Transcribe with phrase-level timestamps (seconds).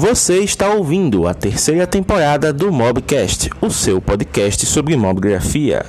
[0.00, 5.84] Você está ouvindo a terceira temporada do Mobcast, o seu podcast sobre mobgrafia.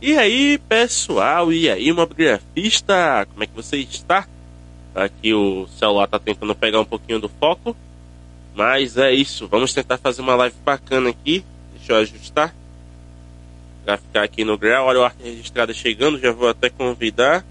[0.00, 1.52] E aí, pessoal?
[1.52, 3.26] E aí, mobgrafista?
[3.30, 4.26] Como é que você está?
[4.94, 7.76] Aqui o celular tá tentando pegar um pouquinho do foco.
[8.54, 9.46] Mas é isso.
[9.48, 11.44] Vamos tentar fazer uma live bacana aqui.
[11.74, 12.54] Deixa eu ajustar.
[13.84, 14.86] Pra ficar aqui no grau.
[14.86, 16.18] Olha o arte registrada chegando.
[16.18, 17.44] Já vou até convidar.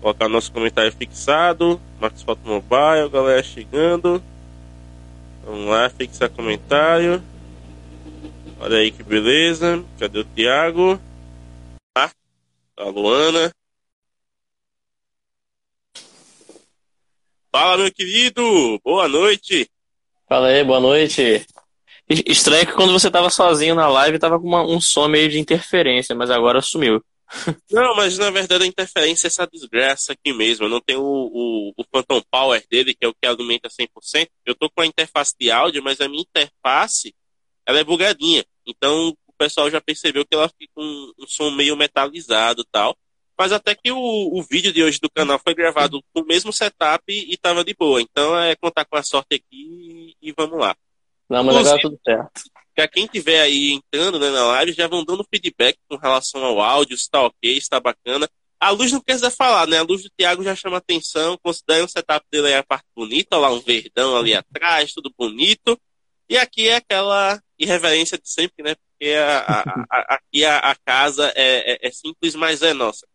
[0.00, 1.80] Colocar nosso comentário fixado.
[2.00, 3.08] Max Foto Mobile.
[3.10, 4.22] Galera chegando.
[5.44, 7.22] Vamos lá, fixar comentário.
[8.60, 9.82] Olha aí que beleza.
[9.98, 11.00] Cadê o Thiago?
[11.96, 12.10] Ah,
[12.76, 13.50] a Luana.
[17.50, 18.42] Fala, meu querido!
[18.84, 19.70] Boa noite!
[20.28, 21.46] Fala aí, boa noite.
[22.08, 25.38] Estranho que quando você tava sozinho na live tava com uma, um som meio de
[25.38, 27.04] interferência, mas agora sumiu.
[27.70, 30.64] Não, mas na verdade a interferência é essa desgraça aqui mesmo.
[30.64, 34.28] Eu não tenho o, o, o Phantom Power dele, que é o que alimenta 100%.
[34.46, 37.14] Eu tô com a interface de áudio, mas a minha interface
[37.66, 38.44] ela é bugadinha.
[38.66, 42.66] Então o pessoal já percebeu que ela fica com um, um som meio metalizado e
[42.72, 42.96] tal.
[43.38, 46.52] Mas até que o, o vídeo de hoje do canal foi gravado com o mesmo
[46.52, 48.00] setup e tava de boa.
[48.00, 49.44] Então é contar com a sorte aqui
[50.22, 50.74] e, e vamos lá.
[51.28, 52.30] Não, mas legal tudo certo.
[52.74, 56.60] Pra quem tiver aí entrando né, na live, já vão dando feedback com relação ao
[56.60, 58.28] áudio, se tá ok, se tá bacana.
[58.60, 59.78] A luz não precisa falar, né?
[59.78, 61.38] A luz do Thiago já chama atenção.
[61.42, 65.78] Considera o setup dele aí a parte bonita, lá um verdão ali atrás, tudo bonito.
[66.28, 68.74] E aqui é aquela irreverência de sempre, né?
[68.74, 73.06] Porque a, a, a, aqui a, casa é, é, é simples, mas é nossa.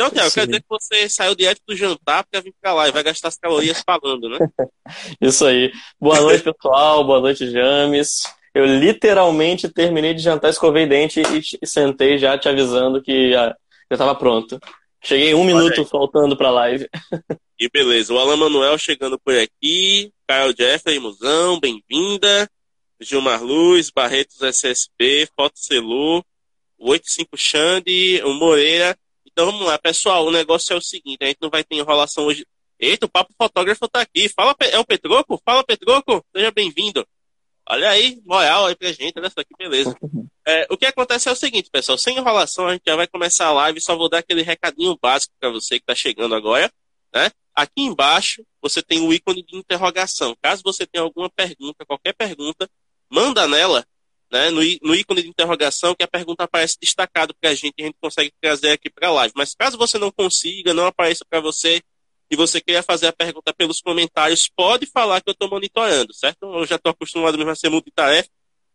[0.00, 2.92] Então, Tiago, quer dizer que você saiu direto do jantar para vir para lá e
[2.92, 4.38] vai gastar as calorias falando, né?
[5.20, 5.72] Isso aí.
[6.00, 7.04] Boa noite, pessoal.
[7.04, 8.22] Boa noite, James.
[8.54, 13.56] Eu literalmente terminei de jantar, escovei dente e, sentei já te avisando que já
[13.90, 14.60] estava pronto.
[15.02, 16.88] Cheguei um minuto faltando para a live.
[17.60, 18.14] E beleza.
[18.14, 20.12] O Alan Manuel chegando por aqui.
[20.28, 22.48] Caio Jeffrey, Musão, bem-vinda.
[23.00, 26.24] Gilmar Luz, Barretos SSB, Foto Celu,
[26.78, 28.96] 85 Xande, o Moreira.
[29.38, 30.26] Então vamos lá, pessoal.
[30.26, 32.44] O negócio é o seguinte: a gente não vai ter enrolação hoje.
[32.76, 34.28] Eita, o papo fotógrafo tá aqui.
[34.28, 35.40] Fala, é o Petroco?
[35.44, 36.26] Fala, Petroco.
[36.34, 37.06] Seja bem-vindo.
[37.70, 39.96] Olha aí, moral aí pra gente, olha só que beleza.
[40.44, 43.46] É, o que acontece é o seguinte, pessoal, sem enrolação, a gente já vai começar
[43.46, 46.72] a live, só vou dar aquele recadinho básico para você que tá chegando agora,
[47.14, 47.30] né?
[47.54, 50.34] Aqui embaixo você tem o ícone de interrogação.
[50.42, 52.68] Caso você tenha alguma pergunta, qualquer pergunta,
[53.08, 53.86] manda nela
[54.30, 57.82] né, no, no, ícone de interrogação, que a pergunta aparece destacado para a gente a
[57.82, 59.32] gente consegue trazer aqui para a live.
[59.36, 61.82] Mas caso você não consiga, não apareça para você
[62.30, 66.42] e você queira fazer a pergunta pelos comentários, pode falar que eu estou monitorando, certo?
[66.42, 68.28] Eu já estou acostumado mesmo a ser multitarefa,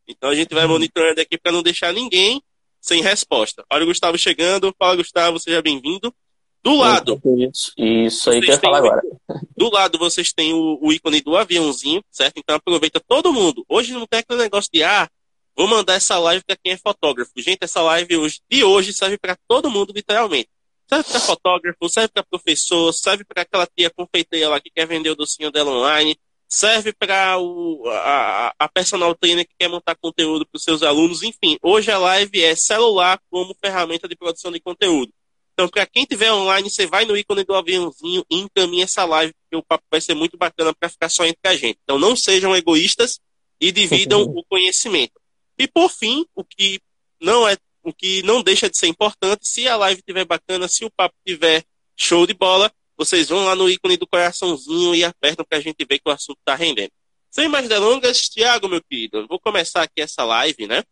[0.07, 0.71] então a gente vai uhum.
[0.71, 2.41] monitorando aqui para não deixar ninguém
[2.81, 3.63] sem resposta.
[3.71, 4.73] Olha o Gustavo chegando.
[4.77, 6.13] Fala, Gustavo, seja bem-vindo.
[6.61, 7.21] Do lado.
[7.51, 9.01] Isso, isso aí que eu ia falar agora.
[9.55, 12.37] Do lado vocês têm o, o, ícone do aviãozinho, certo?
[12.37, 13.65] Então aproveita todo mundo.
[13.67, 15.07] Hoje não tem aquele negócio de, ah,
[15.55, 17.31] Vou mandar essa live para quem é fotógrafo.
[17.37, 20.49] Gente, essa live hoje, de hoje serve para todo mundo, literalmente.
[20.89, 25.11] Serve para fotógrafo, serve para professor, serve para aquela tia confeiteira lá que quer vender
[25.11, 30.57] o docinho dela online, serve para a, a personal trainer que quer montar conteúdo para
[30.57, 31.23] os seus alunos.
[31.23, 35.11] Enfim, hoje a live é celular como ferramenta de produção de conteúdo.
[35.53, 39.33] Então, para quem tiver online, você vai no ícone do aviãozinho e encaminha essa live,
[39.33, 41.77] porque o papo vai ser muito bacana para ficar só entre a gente.
[41.83, 43.19] Então, não sejam egoístas
[43.61, 45.13] e dividam o conhecimento.
[45.57, 46.81] E por fim, o que
[47.21, 50.85] não é o que não deixa de ser importante, se a live estiver bacana, se
[50.85, 51.65] o papo tiver
[51.97, 55.83] show de bola, vocês vão lá no ícone do coraçãozinho e apertam para a gente
[55.85, 56.91] ver que o assunto está rendendo.
[57.29, 60.83] Sem mais delongas, Tiago, meu querido, vou começar aqui essa live, né?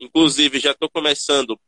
[0.00, 1.58] Inclusive, já estou começando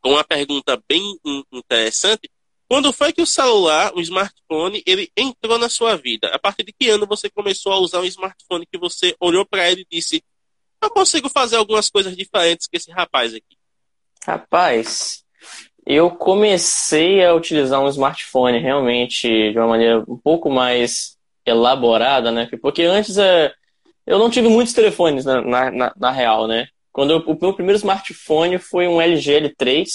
[0.00, 1.16] com uma pergunta bem
[1.52, 2.30] interessante.
[2.66, 6.28] Quando foi que o celular, o smartphone, ele entrou na sua vida?
[6.28, 9.70] A partir de que ano você começou a usar um smartphone que você olhou para
[9.70, 10.22] ele e disse:
[10.82, 13.56] eu consigo fazer algumas coisas diferentes que esse rapaz aqui.
[14.26, 15.24] Rapaz,
[15.86, 21.16] eu comecei a utilizar um smartphone realmente de uma maneira um pouco mais
[21.46, 22.48] elaborada, né?
[22.60, 23.52] Porque antes é,
[24.06, 25.40] eu não tive muitos telefones na,
[25.70, 26.68] na, na real, né?
[26.92, 29.86] Quando eu, o meu primeiro smartphone foi um LG L3.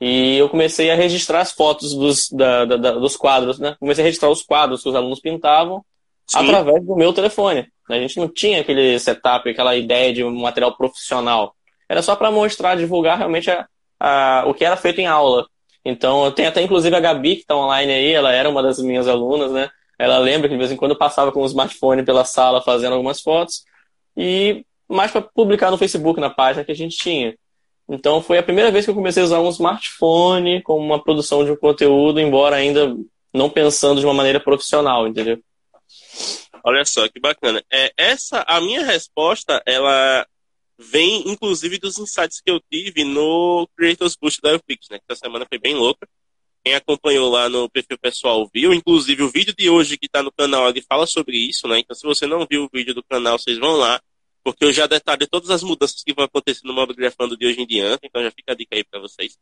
[0.00, 3.76] e eu comecei a registrar as fotos dos, da, da, da, dos quadros, né?
[3.80, 5.84] Comecei a registrar os quadros que os alunos pintavam
[6.26, 6.38] Sim.
[6.38, 7.66] através do meu telefone.
[7.88, 11.54] A gente não tinha aquele setup, aquela ideia de um material profissional.
[11.88, 13.66] Era só para mostrar, divulgar realmente a,
[13.98, 15.46] a, o que era feito em aula.
[15.84, 18.78] Então, eu tenho até inclusive a Gabi, que está online aí, ela era uma das
[18.78, 19.70] minhas alunas, né?
[19.98, 22.92] Ela lembra que de vez em quando eu passava com o smartphone pela sala fazendo
[22.92, 23.64] algumas fotos
[24.16, 27.34] e mais para publicar no Facebook, na página que a gente tinha.
[27.88, 31.44] Então, foi a primeira vez que eu comecei a usar um smartphone como uma produção
[31.44, 32.94] de um conteúdo, embora ainda
[33.32, 35.42] não pensando de uma maneira profissional, entendeu?
[36.64, 37.64] Olha só que bacana.
[37.72, 40.26] É, essa, a minha resposta, ela
[40.78, 44.98] vem inclusive dos insights que eu tive no Creators Boost da Upix, né?
[44.98, 46.06] Que essa semana foi bem louca.
[46.64, 50.30] Quem acompanhou lá no perfil pessoal viu, inclusive o vídeo de hoje que está no
[50.30, 51.78] canal, ele fala sobre isso, né?
[51.78, 54.00] Então, se você não viu o vídeo do canal, vocês vão lá,
[54.48, 57.60] porque eu já detalhei todas as mudanças que vão acontecer no modo grafando de hoje
[57.60, 59.38] em diante, então já fica a dica aí para vocês.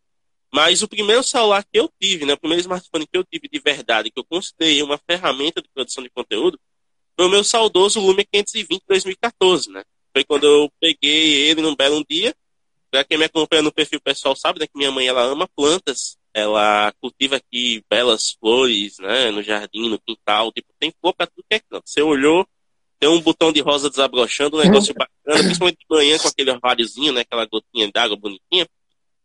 [0.53, 3.61] Mas o primeiro celular que eu tive, né, o primeiro smartphone que eu tive de
[3.61, 6.58] verdade, que eu considerei uma ferramenta de produção de conteúdo,
[7.14, 9.85] foi o meu saudoso Lumia 520 2014, né?
[10.12, 12.35] Foi quando eu peguei ele num belo dia.
[12.91, 16.19] Pra quem me acompanha no perfil pessoal sabe, né, que minha mãe ela ama plantas.
[16.35, 20.50] Ela cultiva aqui belas flores, né, no jardim, no quintal.
[20.50, 21.88] Tipo, tem flor pra tudo que é canto.
[21.88, 22.44] Você olhou,
[22.99, 27.13] tem um botão de rosa desabrochando, um negócio bacana, principalmente de manhã com aquele ráriozinho,
[27.13, 28.67] né, aquela gotinha d'água bonitinha.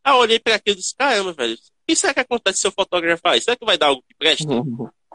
[0.04, 1.58] Aí eu olhei para aquilo e disse, caramba, velho, o
[1.88, 3.46] que será que acontece se eu fotografar isso?
[3.46, 4.52] Será que vai dar algo que presta?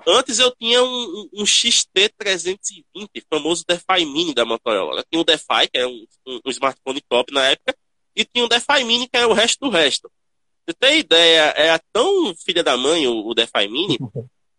[0.06, 2.84] Antes eu tinha um, um, XT320,
[3.28, 5.04] famoso DeFi Mini da Motorola.
[5.10, 7.74] Tinha o DeFi, que é um, um, smartphone top na época,
[8.14, 10.10] e tinha o DeFi Mini, que é o resto do resto.
[10.64, 13.98] Você tem ideia, era tão filha da mãe o, o DeFi Mini,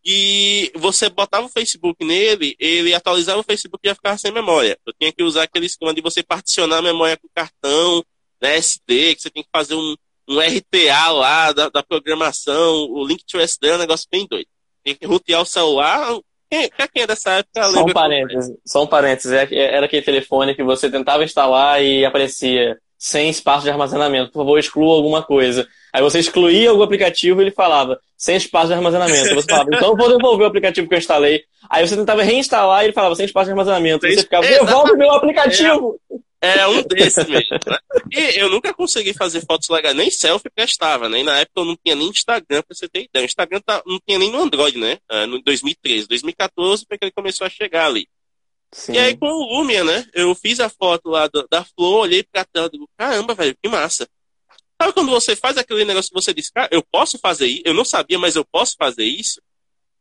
[0.07, 4.77] que você botava o Facebook nele, ele atualizava o Facebook e já ficava sem memória.
[4.85, 8.03] Eu tinha que usar aquele esquema de você particionar a memória com cartão,
[8.41, 9.95] né, SD, que você tem que fazer um,
[10.29, 14.47] um RTA lá da, da programação, o link to SD é um negócio bem doido
[14.87, 16.17] tem que rotear o celular.
[16.49, 19.31] Quem, quem é dessa época Só um parênteses, só um parênteses.
[19.33, 24.31] É era aquele telefone que você tentava instalar e aparecia sem espaço de armazenamento.
[24.31, 25.67] Por favor, exclua alguma coisa.
[25.97, 29.33] Aí você excluía o aplicativo e ele falava, sem espaço de armazenamento.
[29.33, 31.43] Você falava, então eu vou devolver o aplicativo que eu instalei.
[31.67, 34.05] Aí você tentava reinstalar e ele falava, sem espaço de armazenamento.
[34.05, 35.99] Aí você ficava, devolve o meu aplicativo!
[36.39, 37.57] É um desses mesmo.
[37.65, 37.79] Né?
[38.13, 41.21] E eu nunca consegui fazer fotos legais, nem selfie prestava, né?
[41.21, 43.23] E na época eu não tinha nem Instagram, pra você ter ideia.
[43.23, 44.99] O Instagram tá, não tinha nem no Android, né?
[45.11, 46.07] Uh, no 2013.
[46.07, 48.07] 2014 foi que ele começou a chegar ali.
[48.71, 48.93] Sim.
[48.93, 50.05] E aí com o Lumia, né?
[50.13, 53.55] Eu fiz a foto lá do, da flor, olhei pra tela e digo, caramba, velho,
[53.59, 54.07] que massa.
[54.79, 57.63] Sabe quando você faz aquele negócio que você diz, cara, eu posso fazer isso?
[57.65, 59.41] Eu não sabia, mas eu posso fazer isso?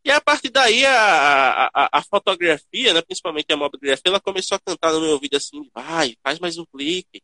[0.05, 4.61] E a partir daí a, a, a fotografia, né, principalmente a mobigrafia, ela começou a
[4.61, 7.21] cantar no meu ouvido assim, vai, faz mais um clique,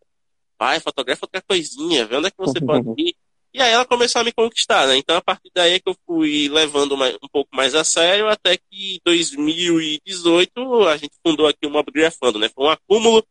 [0.59, 3.15] vai, fotografa outra coisinha, vê onde é que você pode ir.
[3.55, 4.97] E aí ela começou a me conquistar, né?
[4.97, 8.57] Então a partir daí é que eu fui levando um pouco mais a sério, até
[8.57, 12.49] que em 2018 a gente fundou aqui o Mobigrafando, né?
[12.49, 13.23] Foi um acúmulo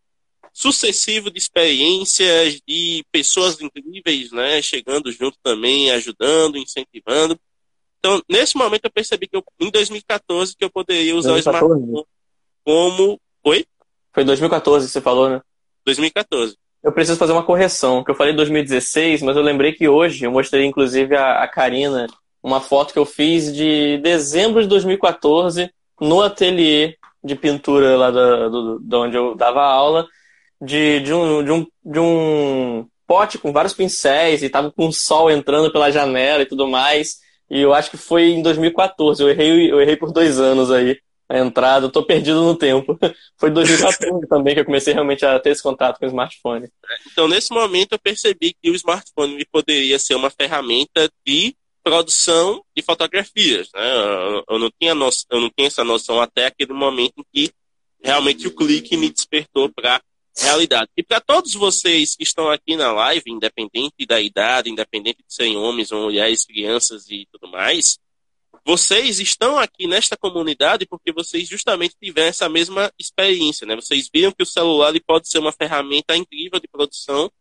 [0.53, 4.61] sucessivo de experiências, de pessoas incríveis, né?
[4.61, 7.39] Chegando junto também, ajudando, incentivando.
[7.99, 11.65] Então, nesse momento, eu percebi que eu, em 2014 que eu poderia usar 2014.
[11.65, 12.05] o smartphone
[12.63, 13.19] como.
[13.43, 13.65] Oi?
[14.13, 15.41] Foi 2014 que você falou, né?
[15.85, 16.55] 2014.
[16.83, 20.31] Eu preciso fazer uma correção, que eu falei 2016, mas eu lembrei que hoje eu
[20.31, 22.07] mostrei, inclusive, a, a Karina
[22.43, 28.49] uma foto que eu fiz de dezembro de 2014 no ateliê de pintura lá da,
[28.49, 30.07] do, de onde eu dava aula,
[30.61, 34.93] de, de, um, de, um, de um pote com vários pincéis e tava com o
[34.93, 37.17] sol entrando pela janela e tudo mais.
[37.49, 39.21] E eu acho que foi em 2014.
[39.21, 41.87] Eu errei, eu errei por dois anos aí a entrada.
[41.87, 42.97] Eu tô perdido no tempo.
[43.37, 46.69] Foi em 2014 também que eu comecei realmente a ter esse contato com o smartphone.
[47.11, 52.83] Então, nesse momento, eu percebi que o smartphone poderia ser uma ferramenta de produção de
[52.83, 53.69] fotografias.
[53.73, 54.43] Né?
[54.49, 57.51] Eu, não tinha noção, eu não tinha essa noção até aquele momento em que
[58.03, 60.01] realmente o clique me despertou para
[60.37, 60.89] realidade.
[60.95, 65.57] E para todos vocês que estão aqui na live, independente da idade, independente de serem
[65.57, 67.97] homens ou mulheres, crianças e tudo mais,
[68.65, 73.75] vocês estão aqui nesta comunidade porque vocês justamente tiveram essa mesma experiência, né?
[73.75, 77.31] Vocês viram que o celular pode ser uma ferramenta incrível de produção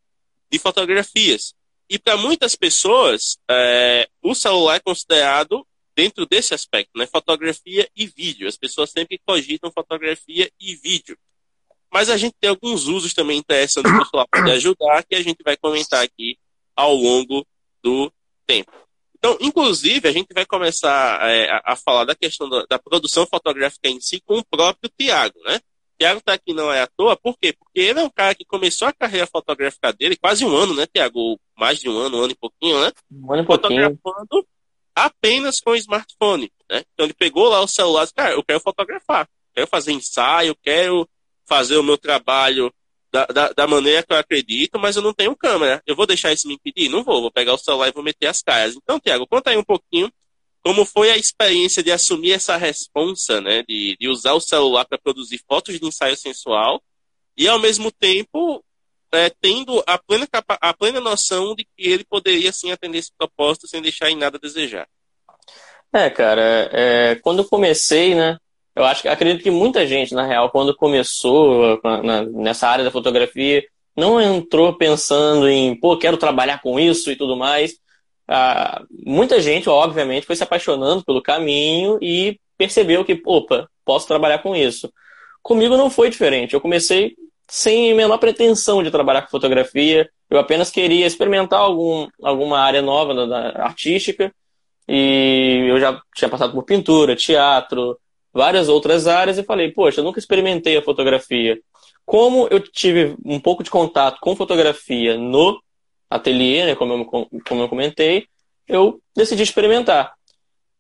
[0.51, 1.55] de fotografias.
[1.89, 7.07] E para muitas pessoas, é, o celular é considerado dentro desse aspecto, né?
[7.07, 8.49] Fotografia e vídeo.
[8.49, 11.19] As pessoas sempre cogitam fotografia e vídeo.
[11.93, 15.23] Mas a gente tem alguns usos também interessantes que o celular pode ajudar, que a
[15.23, 16.39] gente vai comentar aqui
[16.77, 17.47] ao longo
[17.83, 18.13] do
[18.47, 18.73] tempo.
[19.19, 23.89] Então, inclusive, a gente vai começar é, a, falar da questão da, da, produção fotográfica
[23.89, 25.61] em si com o próprio Tiago, né?
[26.01, 27.53] Tiago está aqui não é à toa, por quê?
[27.53, 30.87] Porque ele é um cara que começou a carreira fotográfica dele, quase um ano, né,
[30.87, 31.39] Tiago?
[31.55, 32.91] Mais de um ano, um ano e pouquinho, né?
[33.13, 33.99] Um ano e pouquinho.
[34.03, 34.47] Fotografando
[34.95, 36.83] apenas com o smartphone, né?
[36.95, 40.57] Então ele pegou lá o celular e disse, cara, eu quero fotografar, quero fazer ensaio,
[40.63, 41.07] quero
[41.51, 42.73] fazer o meu trabalho
[43.13, 45.83] da, da, da, maneira que eu acredito, mas eu não tenho câmera.
[45.85, 46.89] Eu vou deixar isso me impedir?
[46.89, 48.77] Não vou, vou pegar o celular e vou meter as caras.
[48.77, 50.09] Então, Tiago, conta aí um pouquinho
[50.63, 54.99] como foi a experiência de assumir essa responsa, né, de, de usar o celular para
[54.99, 56.81] produzir fotos de ensaio sensual
[57.37, 58.63] e, ao mesmo tempo,
[59.11, 60.29] é, tendo a plena,
[60.61, 64.37] a plena noção de que ele poderia, sim, atender esse propósito sem deixar em nada
[64.37, 64.87] a desejar.
[65.93, 68.39] É, cara, é, quando eu comecei, né,
[68.81, 73.63] eu acho acredito que muita gente, na real, quando começou na, nessa área da fotografia,
[73.95, 77.75] não entrou pensando em, pô, quero trabalhar com isso e tudo mais.
[78.27, 84.39] Ah, muita gente, obviamente, foi se apaixonando pelo caminho e percebeu que, opa, posso trabalhar
[84.39, 84.91] com isso.
[85.43, 86.55] Comigo não foi diferente.
[86.55, 87.15] Eu comecei
[87.49, 90.09] sem a menor pretensão de trabalhar com fotografia.
[90.31, 94.33] Eu apenas queria experimentar algum, alguma área nova da, da artística.
[94.89, 97.99] E eu já tinha passado por pintura, teatro,
[98.33, 101.61] várias outras áreas e falei, poxa, eu nunca experimentei a fotografia.
[102.05, 105.61] Como eu tive um pouco de contato com fotografia no
[106.09, 108.27] ateliê, né, como, eu, como eu comentei,
[108.67, 110.13] eu decidi experimentar.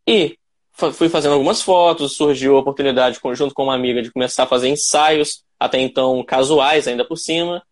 [0.06, 0.36] E
[0.72, 4.68] fui fazendo algumas fotos, surgiu a oportunidade, junto com uma amiga, de começar a fazer
[4.68, 7.62] ensaios, até então casuais ainda por cima,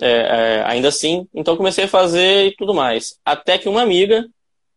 [0.00, 1.26] é, é, ainda assim.
[1.34, 3.18] Então comecei a fazer e tudo mais.
[3.24, 4.26] Até que uma amiga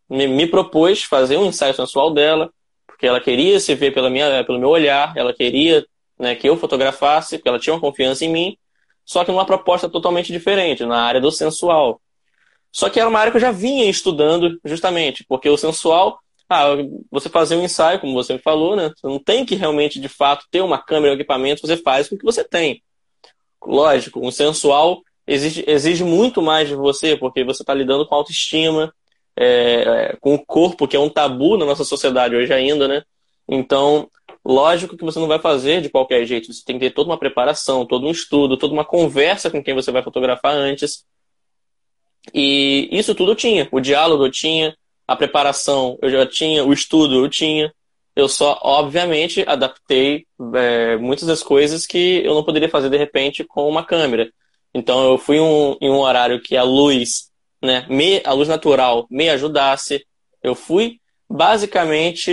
[0.08, 2.52] me, me propôs fazer um ensaio sensual dela,
[3.00, 5.86] porque ela queria se ver pela minha, pelo meu olhar, ela queria
[6.18, 8.58] né, que eu fotografasse, porque ela tinha uma confiança em mim,
[9.06, 11.98] só que numa proposta totalmente diferente, na área do sensual.
[12.70, 16.66] Só que era uma área que eu já vinha estudando, justamente, porque o sensual, ah,
[17.10, 18.92] você fazer um ensaio, como você me falou, né?
[18.94, 22.16] Você não tem que realmente, de fato, ter uma câmera, um equipamento, você faz com
[22.16, 22.82] o que você tem.
[23.64, 28.92] Lógico, um sensual exige, exige muito mais de você, porque você está lidando com autoestima,
[29.36, 33.02] é, é, com o corpo, que é um tabu na nossa sociedade hoje ainda, né?
[33.48, 34.08] Então,
[34.44, 36.52] lógico que você não vai fazer de qualquer jeito.
[36.52, 39.74] Você tem que ter toda uma preparação, todo um estudo, toda uma conversa com quem
[39.74, 41.04] você vai fotografar antes.
[42.34, 43.68] E isso tudo eu tinha.
[43.72, 47.72] O diálogo eu tinha, a preparação eu já tinha, o estudo eu tinha.
[48.14, 53.44] Eu só, obviamente, adaptei é, muitas das coisas que eu não poderia fazer de repente
[53.44, 54.30] com uma câmera.
[54.74, 57.29] Então eu fui um, em um horário que a luz
[57.62, 60.04] né, me, a luz natural me ajudasse.
[60.42, 60.98] Eu fui
[61.28, 62.32] basicamente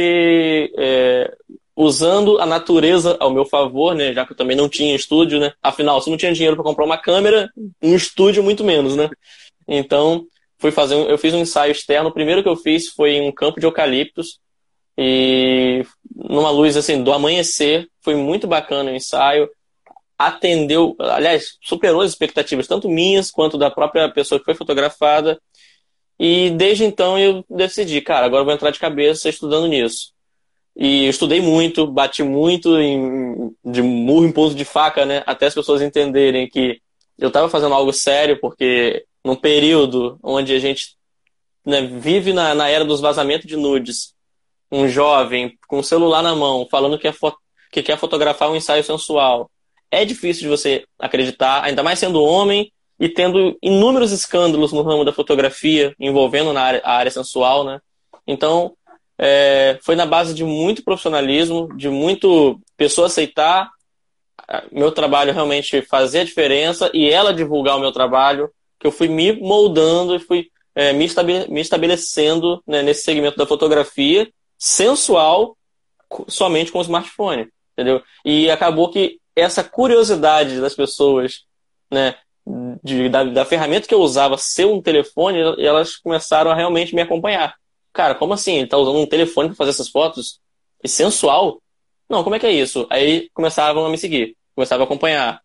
[0.78, 1.34] é,
[1.76, 5.54] usando a natureza ao meu favor, né, já que eu também não tinha estúdio, né?
[5.62, 7.50] Afinal, se não tinha dinheiro para comprar uma câmera,
[7.82, 9.10] um estúdio muito menos, né?
[9.68, 10.26] Então,
[10.58, 12.10] fui fazer, eu fiz um ensaio externo.
[12.10, 14.40] O primeiro que eu fiz foi em um campo de eucaliptos
[14.98, 17.88] e numa luz assim do amanhecer.
[18.02, 19.50] Foi muito bacana o ensaio
[20.18, 25.40] atendeu, aliás, superou as expectativas, tanto minhas quanto da própria pessoa que foi fotografada.
[26.20, 30.12] E desde então eu decidi, cara, agora eu vou entrar de cabeça estudando nisso.
[30.76, 35.24] E eu estudei muito, bati muito em, de murro em ponto de faca, né?
[35.26, 36.82] Até as pessoas entenderem que
[37.18, 40.96] eu estava fazendo algo sério, porque num período onde a gente
[41.66, 44.14] né, vive na, na era dos vazamentos de nudes,
[44.72, 47.14] um jovem com o celular na mão, falando que, é
[47.72, 49.50] que quer fotografar um ensaio sensual,
[49.92, 55.06] é difícil de você acreditar, ainda mais sendo homem e tendo inúmeros escândalos no ramo
[55.06, 57.80] da fotografia envolvendo na área, a área sensual, né?
[58.26, 58.74] Então,
[59.18, 63.72] é, foi na base de muito profissionalismo, de muito pessoa aceitar
[64.72, 69.08] meu trabalho realmente fazer a diferença e ela divulgar o meu trabalho, que eu fui
[69.08, 75.58] me moldando e fui é, me, estabele me, estabelecendo né, nesse segmento da fotografia sensual
[76.28, 78.02] somente com o smartphone, entendeu?
[78.24, 81.46] E acabou que essa curiosidade das pessoas,
[81.92, 82.16] né,
[82.84, 87.02] de, da, da, ferramenta que eu usava ser um telefone, elas começaram a realmente me
[87.02, 87.56] acompanhar.
[87.94, 88.58] Cara, como assim?
[88.58, 90.40] Ele tá usando um telefone para fazer essas fotos?
[90.84, 91.62] E sensual?
[92.10, 92.88] Não, como é que é isso?
[92.90, 95.42] Aí começavam a me seguir, começavam a acompanhar.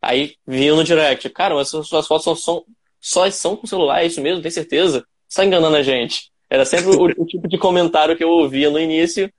[0.00, 1.28] Aí vinham no direct.
[1.30, 2.64] Cara, mas suas fotos são, são,
[3.00, 4.42] só são com celular, é isso mesmo?
[4.42, 5.04] Tem certeza?
[5.28, 6.30] Você tá enganando a gente.
[6.48, 9.32] Era sempre o, o tipo de comentário que eu ouvia no início.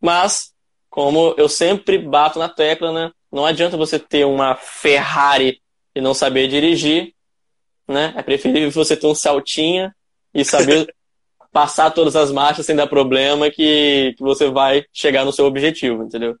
[0.00, 0.52] Mas,
[0.88, 3.12] como eu sempre bato na tecla, né?
[3.30, 5.60] Não adianta você ter uma Ferrari
[5.94, 7.14] e não saber dirigir,
[7.86, 8.14] né?
[8.16, 9.94] É preferível você ter um Celtinha
[10.32, 10.94] e saber
[11.52, 16.02] passar todas as marchas sem dar problema que, que você vai chegar no seu objetivo,
[16.02, 16.36] entendeu?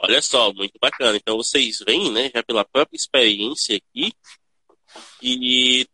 [0.00, 1.16] Olha só, muito bacana.
[1.16, 4.12] Então vocês veem, né, já pela própria experiência aqui,
[5.22, 5.86] e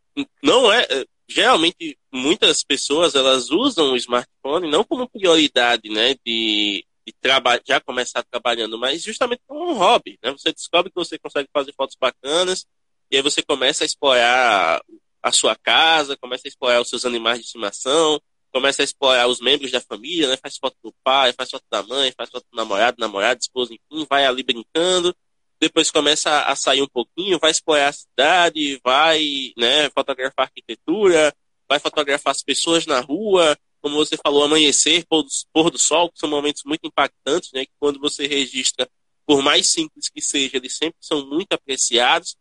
[0.43, 0.87] não é
[1.29, 8.23] geralmente muitas pessoas elas usam o smartphone não como prioridade, né, de, trabalhar, já começar
[8.25, 10.31] trabalhando, mas justamente como um hobby, né?
[10.33, 12.67] Você descobre que você consegue fazer fotos bacanas
[13.11, 14.83] e aí você começa a explorar
[15.23, 18.21] a sua casa, começa a explorar os seus animais de estimação,
[18.53, 20.37] começa a explorar os membros da família, né?
[20.37, 24.07] Faz foto do pai, faz foto da mãe, faz foto do namorado, namorada, esposa, enfim,
[24.09, 25.15] vai ali brincando.
[25.61, 29.25] Depois começa a sair um pouquinho, vai explorar a cidade, vai,
[29.57, 31.35] né, fotografar arquitetura,
[31.69, 36.11] vai fotografar as pessoas na rua, como você falou, amanhecer, pôr do, pôr do sol,
[36.11, 37.67] que são momentos muito impactantes, né?
[37.67, 38.89] Que quando você registra,
[39.27, 42.35] por mais simples que seja, eles sempre são muito apreciados.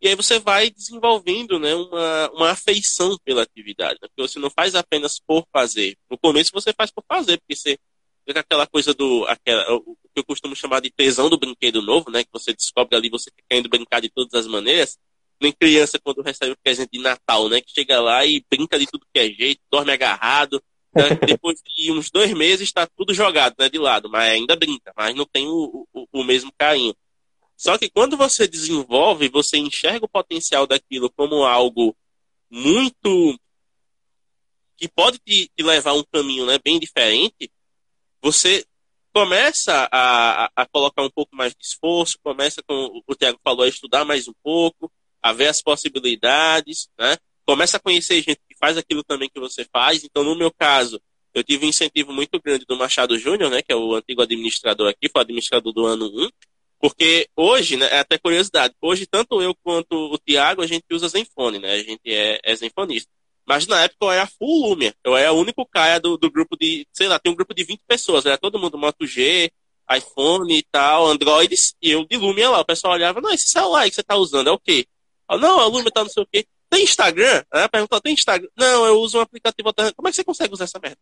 [0.00, 3.98] E aí você vai desenvolvendo né, uma, uma afeição pela atividade.
[4.00, 4.06] Né?
[4.06, 5.96] Porque você não faz apenas por fazer.
[6.08, 7.76] No começo você faz por fazer, porque você
[8.24, 9.24] fica aquela coisa do.
[9.26, 12.22] Aquela, o que eu costumo chamar de tesão do brinquedo novo, né?
[12.22, 14.96] Que você descobre ali, você querendo brincar de todas as maneiras.
[15.40, 17.60] Nem criança quando recebe o presente de Natal, né?
[17.60, 20.62] Que chega lá e brinca de tudo que é jeito, dorme agarrado.
[20.94, 21.16] Né?
[21.26, 25.14] Depois de uns dois meses está tudo jogado né, de lado, mas ainda brinca, mas
[25.14, 26.94] não tem o, o, o mesmo carinho.
[27.56, 31.96] Só que quando você desenvolve, você enxerga o potencial daquilo como algo
[32.50, 33.38] muito
[34.76, 37.50] que pode te, te levar a um caminho né, bem diferente,
[38.20, 38.66] você
[39.12, 43.68] começa a, a, colocar um pouco mais de esforço, começa, como o Tiago falou, a
[43.68, 44.90] estudar mais um pouco,
[45.22, 47.16] a ver as possibilidades, né?
[47.46, 50.02] Começa a conhecer gente faz aquilo também que você faz.
[50.04, 50.98] Então, no meu caso,
[51.34, 53.60] eu tive um incentivo muito grande do Machado Júnior, né?
[53.60, 56.30] Que é o antigo administrador aqui, foi administrador do ano 1.
[56.80, 61.08] Porque hoje, né, é até curiosidade, hoje tanto eu quanto o Tiago, a gente usa
[61.08, 61.72] Zenfone, né?
[61.72, 63.10] A gente é, é Zenfonista.
[63.46, 64.94] Mas na época eu era full Lumia.
[65.04, 67.64] Eu era o único cara do, do grupo de, sei lá, tem um grupo de
[67.64, 69.50] 20 pessoas, era todo mundo Moto G,
[69.94, 72.60] iPhone e tal, Androids, e eu de Lumia lá.
[72.60, 74.86] O pessoal olhava, não, esse celular que você tá usando é o quê?
[75.30, 76.46] Eu, não, a Lumia tá não sei o quê.
[76.74, 77.44] Tem Instagram?
[77.52, 78.48] Ela perguntou, tem Instagram?
[78.56, 79.96] Não, eu uso um aplicativo alternativo.
[79.96, 80.98] Como é que você consegue usar essa merda?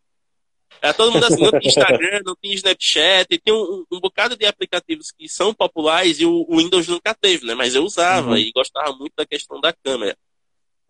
[0.79, 4.45] É, todo mundo assim, não tem Instagram, não tem Snapchat, tem um, um, bocado de
[4.45, 7.55] aplicativos que são populares e o, o Windows nunca teve, né?
[7.55, 8.37] Mas eu usava uhum.
[8.37, 10.15] e gostava muito da questão da câmera.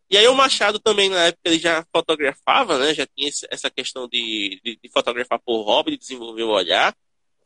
[0.10, 2.94] E aí o Machado também, na época, ele já fotografava, né?
[2.94, 6.94] Já tinha essa questão de, de, de fotografar por hobby, de desenvolver o olhar.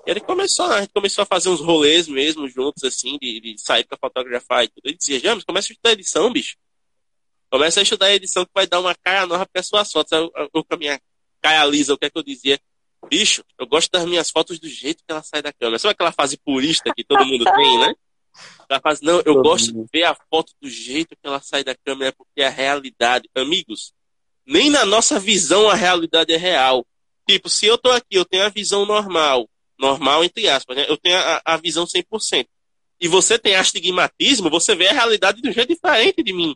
[0.08, 0.76] E ele começou, né?
[0.76, 4.64] a gente começou a fazer uns rolês mesmo, juntos, assim, de, de sair para fotografar
[4.64, 4.86] e tudo.
[4.86, 6.56] Ele dizia, James, começa a estudar edição, bicho.
[7.50, 10.12] Começa a estudar a edição que vai dar uma cara nova para suas fotos.
[10.12, 11.00] Eu, eu, com a minha
[11.42, 12.60] Caia Lisa, o que é que eu dizia?
[13.10, 15.80] Bicho, eu gosto das minhas fotos do jeito que ela sai da câmera.
[15.80, 17.94] Sabe aquela fase purista que todo mundo tem, né?
[18.70, 21.76] Ela faz, não, eu gosto de ver a foto do jeito que ela sai da
[21.76, 23.30] câmera, porque é a realidade.
[23.34, 23.94] Amigos,
[24.46, 26.86] nem na nossa visão a realidade é real.
[27.28, 30.86] Tipo, se eu tô aqui, eu tenho a visão normal, normal entre aspas, né?
[30.88, 32.48] Eu tenho a, a visão 100%.
[33.00, 36.56] E você tem astigmatismo, você vê a realidade de um jeito diferente de mim.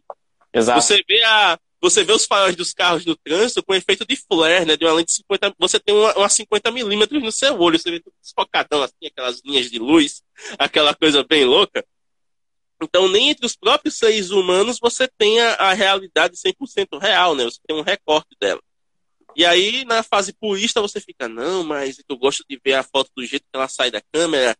[0.53, 0.81] Exato.
[0.81, 4.65] Você vê a, você vê os faróis dos carros no trânsito com efeito de flare,
[4.65, 4.77] né?
[4.77, 7.89] De uma lente de 50, você tem uma, uma 50 milímetros no seu olho, você
[7.89, 10.21] vê tudo desfocadão, assim, aquelas linhas de luz,
[10.59, 11.83] aquela coisa bem louca.
[12.83, 17.45] Então, nem entre os próprios seres humanos você tem a, a realidade 100% real, né?
[17.45, 18.61] Você tem um recorte dela.
[19.35, 23.09] E aí, na fase purista, você fica, não, mas eu gosto de ver a foto
[23.15, 24.55] do jeito que ela sai da câmera,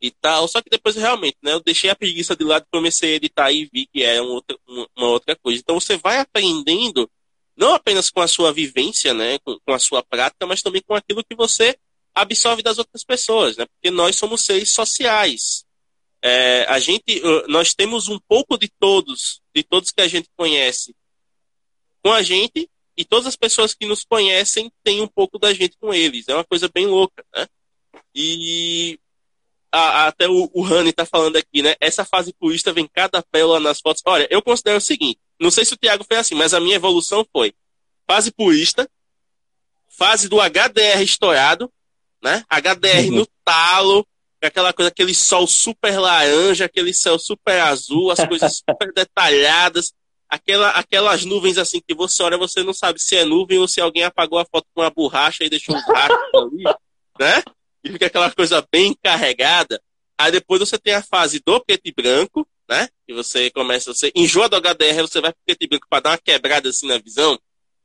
[0.00, 0.46] e tal.
[0.48, 3.68] Só que depois realmente, né, eu deixei a preguiça de lado, comecei a editar e
[3.72, 4.58] vi que é uma outra,
[4.96, 5.60] uma outra coisa.
[5.60, 7.10] Então você vai aprendendo
[7.56, 10.94] não apenas com a sua vivência, né, com, com, a sua prática, mas também com
[10.94, 11.76] aquilo que você
[12.14, 13.66] absorve das outras pessoas, né?
[13.66, 15.64] Porque nós somos seres sociais.
[16.22, 20.94] É, a gente, nós temos um pouco de todos, de todos que a gente conhece,
[22.02, 25.76] com a gente e todas as pessoas que nos conhecem têm um pouco da gente
[25.78, 26.28] com eles.
[26.28, 27.46] É uma coisa bem louca, né?
[28.14, 28.98] E
[29.74, 31.74] a, até o, o Rani tá falando aqui, né?
[31.80, 34.02] Essa fase purista vem cada pérola nas fotos.
[34.06, 36.76] Olha, eu considero o seguinte: não sei se o Thiago foi assim, mas a minha
[36.76, 37.52] evolução foi
[38.06, 38.88] fase purista,
[39.88, 41.70] fase do HDR estourado,
[42.22, 42.44] né?
[42.48, 43.16] HDR uhum.
[43.16, 44.06] no talo,
[44.40, 49.92] aquela coisa, aquele sol super laranja, aquele céu super azul, as coisas super detalhadas,
[50.28, 53.80] aquela, aquelas nuvens assim que você olha, você não sabe se é nuvem ou se
[53.80, 56.64] alguém apagou a foto com uma borracha e deixou um rato ali,
[57.18, 57.42] né?
[57.84, 59.80] E fica aquela coisa bem carregada.
[60.18, 62.88] Aí depois você tem a fase do preto e branco, né?
[63.06, 66.10] Que você começa, você enjoa do HDR, você vai pro preto e branco para dar
[66.10, 67.38] uma quebrada assim na visão.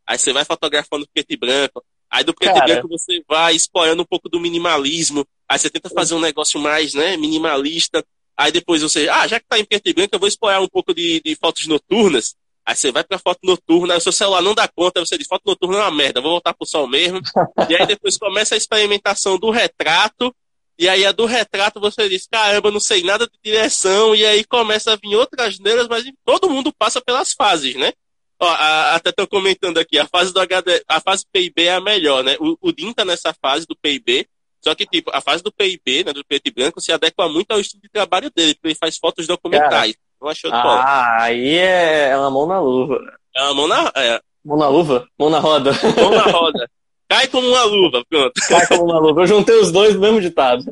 [0.08, 1.84] Aí você vai fotografando preto e branco.
[2.10, 2.66] Aí do preto Cara.
[2.66, 5.28] e branco você vai explorando um pouco do minimalismo.
[5.48, 8.04] Aí você tenta fazer um negócio mais, né, minimalista.
[8.38, 10.68] Aí depois você, ah, já que tá em preto e branco, eu vou explorar um
[10.68, 12.36] pouco de, de fotos noturnas.
[12.70, 15.42] Aí você vai pra foto noturna, o seu celular não dá conta, você diz, foto
[15.44, 17.20] noturna é uma merda, vou voltar pro sol mesmo.
[17.68, 20.32] e aí depois começa a experimentação do retrato,
[20.78, 24.44] e aí a do retrato você diz, caramba, não sei nada de direção, e aí
[24.44, 27.92] começa a vir outras neiras, mas todo mundo passa pelas fases, né?
[28.40, 31.82] Ó, a, até tô comentando aqui, a fase do HD, a fase PIB é a
[31.82, 32.38] melhor, né?
[32.40, 34.28] O, o Din tá nessa fase do PIB,
[34.62, 37.50] só que, tipo, a fase do PIB, né, do preto e branco, se adequa muito
[37.50, 39.94] ao estilo de trabalho dele, porque ele faz fotos documentais.
[39.94, 43.00] Cara, não achou Ah, aí é uma mão na luva.
[43.36, 43.92] É uma mão na.
[43.96, 44.22] É.
[44.44, 45.08] Mão na luva?
[45.18, 45.72] Mão na roda.
[45.96, 46.70] Mão na roda.
[47.10, 48.34] Cai como uma luva, pronto.
[48.48, 49.22] Cai como uma luva.
[49.22, 50.64] Eu juntei os dois no mesmo ditado.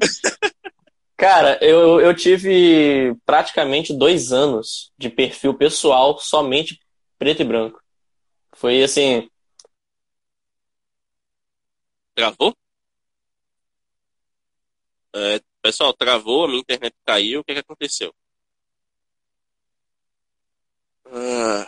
[1.15, 6.79] Cara, eu, eu tive praticamente dois anos de perfil pessoal somente
[7.17, 7.81] preto e branco.
[8.53, 9.27] Foi assim.
[12.13, 12.55] Travou?
[15.15, 18.13] É, pessoal, travou, a minha internet caiu, o que, que aconteceu?
[21.11, 21.67] Ah.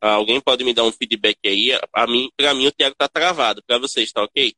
[0.00, 1.72] Alguém pode me dar um feedback aí?
[1.92, 3.62] A mim, pra mim o Thiago tá travado.
[3.66, 4.54] Pra vocês, tá ok?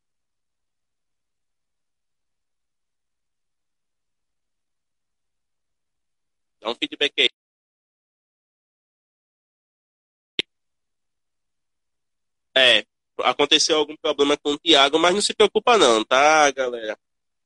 [6.60, 7.28] Dá um feedback aí.
[12.56, 12.84] É,
[13.22, 16.98] aconteceu algum problema com o Thiago, mas não se preocupa não, tá, galera?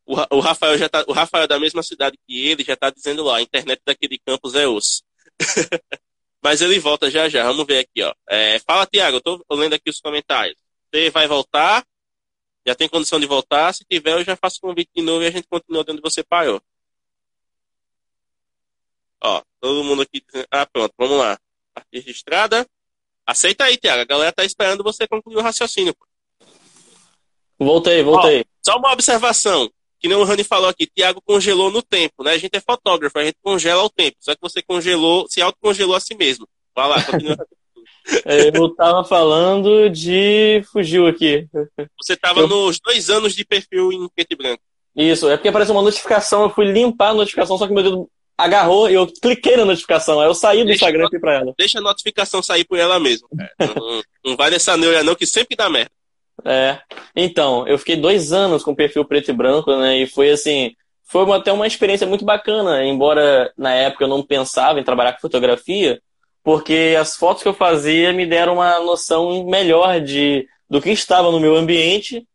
[0.07, 2.91] O, o Rafael já tá, o Rafael é da mesma cidade que ele, já tá
[2.91, 5.03] dizendo lá, a internet daquele campus é osso.
[6.41, 8.15] mas ele volta já já, vamos ver aqui, ó.
[8.29, 10.57] É, fala, Thiago, eu tô lendo aqui os comentários.
[10.93, 11.85] Você vai voltar?
[12.67, 13.73] Já tem condição de voltar?
[13.75, 16.61] Se tiver, eu já faço convite de novo e a gente continua onde você parou.
[19.23, 20.47] Ó, todo mundo aqui dizendo.
[20.51, 21.39] Ah, pronto, vamos lá.
[21.75, 22.67] Parte registrada.
[23.27, 24.03] Aceita aí, Tiago.
[24.03, 25.95] A galera tá esperando você concluir o raciocínio.
[27.59, 28.41] Voltei, voltei.
[28.41, 29.71] Ó, só uma observação.
[29.99, 32.33] Que nem o Rani falou aqui, Tiago congelou no tempo, né?
[32.33, 34.17] A gente é fotógrafo, a gente congela o tempo.
[34.21, 36.47] Só que você congelou, se autocongelou a si mesmo.
[36.75, 37.37] Vai lá, continua.
[38.25, 40.63] Eu tava falando de.
[40.73, 41.49] Fugiu aqui.
[42.01, 42.49] Você tava eu...
[42.49, 44.63] nos dois anos de perfil em preto e branco.
[44.95, 48.09] Isso, é porque apareceu uma notificação, eu fui limpar a notificação, só que meu dedo
[48.39, 50.21] agarrou e eu cliquei na notificação.
[50.21, 51.55] Aí eu saí do deixa Instagram e fui pra ela.
[51.59, 53.29] Deixa a notificação sair por ela mesmo.
[53.59, 55.91] não, não vai nessa neura não, que sempre dá merda.
[56.45, 56.79] É.
[57.15, 59.99] Então, eu fiquei dois anos com perfil preto e branco, né?
[59.99, 60.75] E foi assim.
[61.05, 65.13] Foi uma, até uma experiência muito bacana, embora na época eu não pensava em trabalhar
[65.13, 66.01] com fotografia,
[66.43, 71.31] porque as fotos que eu fazia me deram uma noção melhor de do que estava
[71.31, 72.27] no meu ambiente,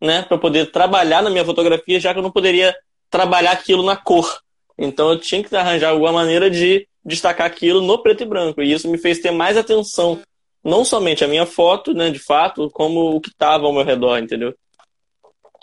[0.00, 2.74] né, para poder trabalhar na minha fotografia, já que eu não poderia
[3.10, 4.40] trabalhar aquilo na cor.
[4.78, 8.62] Então eu tinha que arranjar alguma maneira de destacar aquilo no preto e branco.
[8.62, 10.20] E isso me fez ter mais atenção,
[10.62, 14.18] não somente a minha foto, né, de fato, como o que estava ao meu redor,
[14.18, 14.54] entendeu?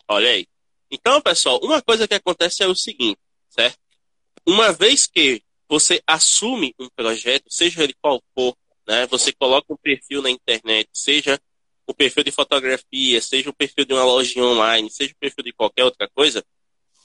[0.08, 0.48] Olha aí.
[0.90, 3.78] Então, pessoal, uma coisa que acontece é o seguinte, certo?
[4.46, 8.56] Uma vez que você assume um projeto, seja ele qual for,
[8.88, 11.40] né, você coloca um perfil na internet, seja
[11.86, 15.54] o perfil de fotografia, seja o perfil de uma loja online, seja o perfil de
[15.54, 16.44] qualquer outra coisa,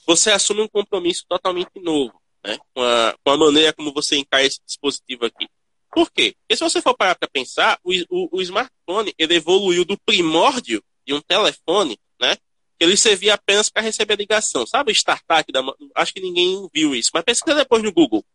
[0.05, 2.57] você assume um compromisso totalmente novo, né?
[2.73, 5.47] Com a, com a maneira como você encara esse dispositivo aqui.
[5.93, 6.35] Por quê?
[6.39, 10.83] Porque se você for parar para pensar, o, o, o, smartphone ele evoluiu do primórdio
[11.05, 12.35] de um telefone, né?
[12.77, 14.65] Que ele servia apenas para receber ligação.
[14.65, 15.51] Sabe o StarTAC?
[15.51, 15.61] Da,
[15.95, 18.25] acho que ninguém viu isso, mas pesquisa depois no Google.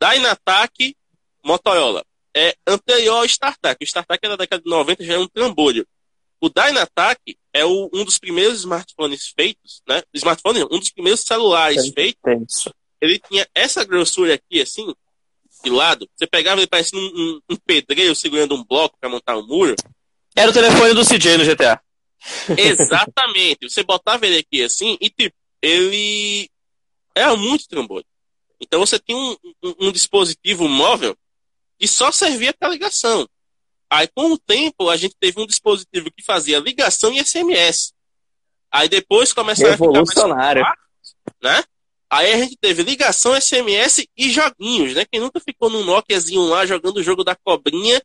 [0.00, 0.96] Dynatac
[1.44, 2.04] Motorola.
[2.36, 3.82] É anterior ao StarTAC.
[3.82, 5.86] O StarTAC era da década de 90, já é um trambolho.
[6.40, 7.20] O Dynatac
[7.52, 10.02] é o, um dos primeiros smartphones feitos, né?
[10.12, 12.68] Smartphone, um dos primeiros celulares feitos.
[13.00, 14.92] Ele tinha essa grossura aqui, assim,
[15.64, 16.08] de lado.
[16.14, 19.74] Você pegava ele parecendo um, um, um pedreiro segurando um bloco para montar um muro.
[20.36, 21.80] Era o telefone do CJ no GTA.
[22.56, 23.68] Exatamente.
[23.68, 26.48] Você botava ele aqui assim e, tipo, ele
[27.14, 28.04] era muito trambolho.
[28.60, 31.16] Então você tinha um, um, um dispositivo móvel
[31.78, 33.28] que só servia para ligação.
[33.90, 37.92] Aí, com o tempo, a gente teve um dispositivo que fazia ligação e SMS.
[38.70, 40.14] Aí depois começaram a ficar mais
[41.42, 41.64] né?
[42.10, 45.04] Aí a gente teve ligação, SMS e joguinhos, né?
[45.10, 48.00] Quem nunca ficou num Nokiazinho lá jogando o jogo da cobrinha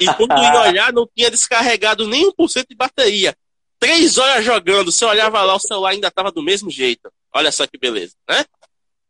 [0.00, 3.36] e quando ia olhar não tinha descarregado nem 1% de bateria.
[3.78, 7.12] Três horas jogando, você olhava lá, o celular ainda estava do mesmo jeito.
[7.32, 8.44] Olha só que beleza, né?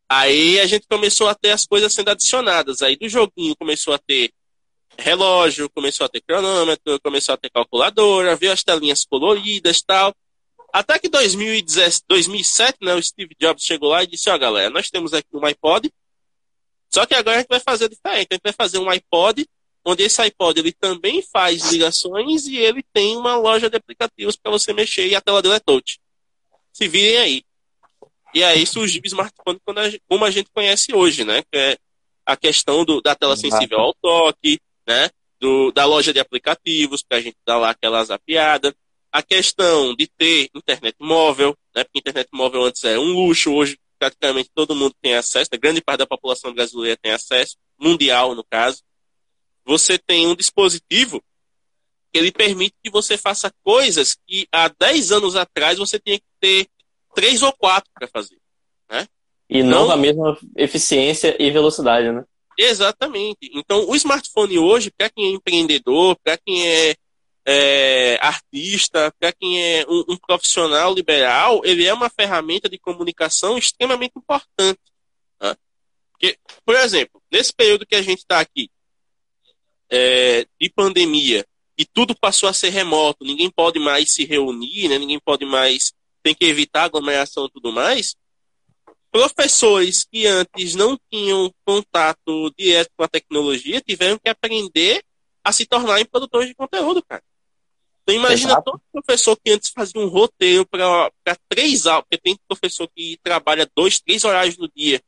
[0.08, 2.82] Aí a gente começou a ter as coisas sendo adicionadas.
[2.82, 4.30] Aí do joguinho começou a ter
[4.98, 10.14] relógio, começou a ter cronômetro, começou a ter calculadora, viu as telinhas coloridas tal.
[10.74, 14.70] Até que 2017, 2007, né, o Steve Jobs chegou lá e disse, ó oh, galera,
[14.70, 15.88] nós temos aqui um iPod,
[16.92, 19.46] só que agora a gente vai fazer diferente, a gente vai fazer um iPod,
[19.84, 24.50] onde esse iPod ele também faz ligações e ele tem uma loja de aplicativos para
[24.50, 26.00] você mexer e a tela dele é touch.
[26.72, 27.44] Se virem aí.
[28.34, 29.60] E aí surgiu o smartphone
[30.08, 31.44] como a gente conhece hoje, né?
[31.52, 31.78] Que é
[32.26, 35.08] a questão do, da tela sensível ao toque, né?
[35.38, 38.74] Do, da loja de aplicativos, para a gente dar lá aquela zapiada.
[39.14, 41.84] A questão de ter internet móvel, né?
[41.84, 45.80] Porque internet móvel antes era um luxo, hoje praticamente todo mundo tem acesso, a grande
[45.80, 47.56] parte da população brasileira tem acesso.
[47.78, 48.82] mundial, no caso,
[49.64, 51.22] você tem um dispositivo
[52.12, 56.26] que ele permite que você faça coisas que há 10 anos atrás você tinha que
[56.40, 56.66] ter
[57.14, 58.38] três ou quatro para fazer.
[58.90, 59.06] Né?
[59.48, 62.24] E não com a mesma eficiência e velocidade, né?
[62.58, 63.50] Exatamente.
[63.52, 66.94] Então, o smartphone hoje, para quem é empreendedor, para quem é,
[67.46, 73.58] é artista, para quem é um, um, profissional liberal, ele é uma ferramenta de comunicação
[73.58, 74.80] extremamente importante.
[75.40, 75.54] Né?
[76.12, 78.70] Porque, por exemplo, nesse período que a gente está aqui,
[79.90, 84.98] é, de pandemia, e tudo passou a ser remoto, ninguém pode mais se reunir, né?
[84.98, 88.16] ninguém pode mais, tem que evitar aglomeração e tudo mais,
[89.10, 95.04] professores que antes não tinham contato direto com a tecnologia tiveram que aprender
[95.44, 97.22] a se tornarem produtores de conteúdo, cara.
[98.04, 98.64] Então imagina Exato.
[98.64, 101.10] todo professor que antes fazia um roteiro para
[101.48, 104.98] três aulas, porque tem professor que trabalha dois, três horários no dia.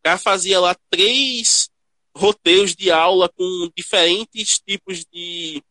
[0.00, 1.70] O cara fazia lá três
[2.14, 5.62] roteiros de aula com diferentes tipos de,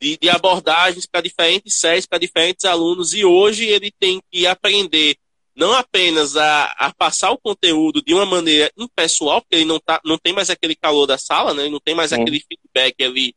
[0.00, 5.16] de, de abordagens para diferentes séries, para diferentes alunos, e hoje ele tem que aprender
[5.54, 10.00] não apenas a, a, passar o conteúdo de uma maneira impessoal, porque ele não, tá,
[10.02, 11.64] não tem mais aquele calor da sala, né?
[11.64, 13.34] Ele não tem mais aquele feedback ali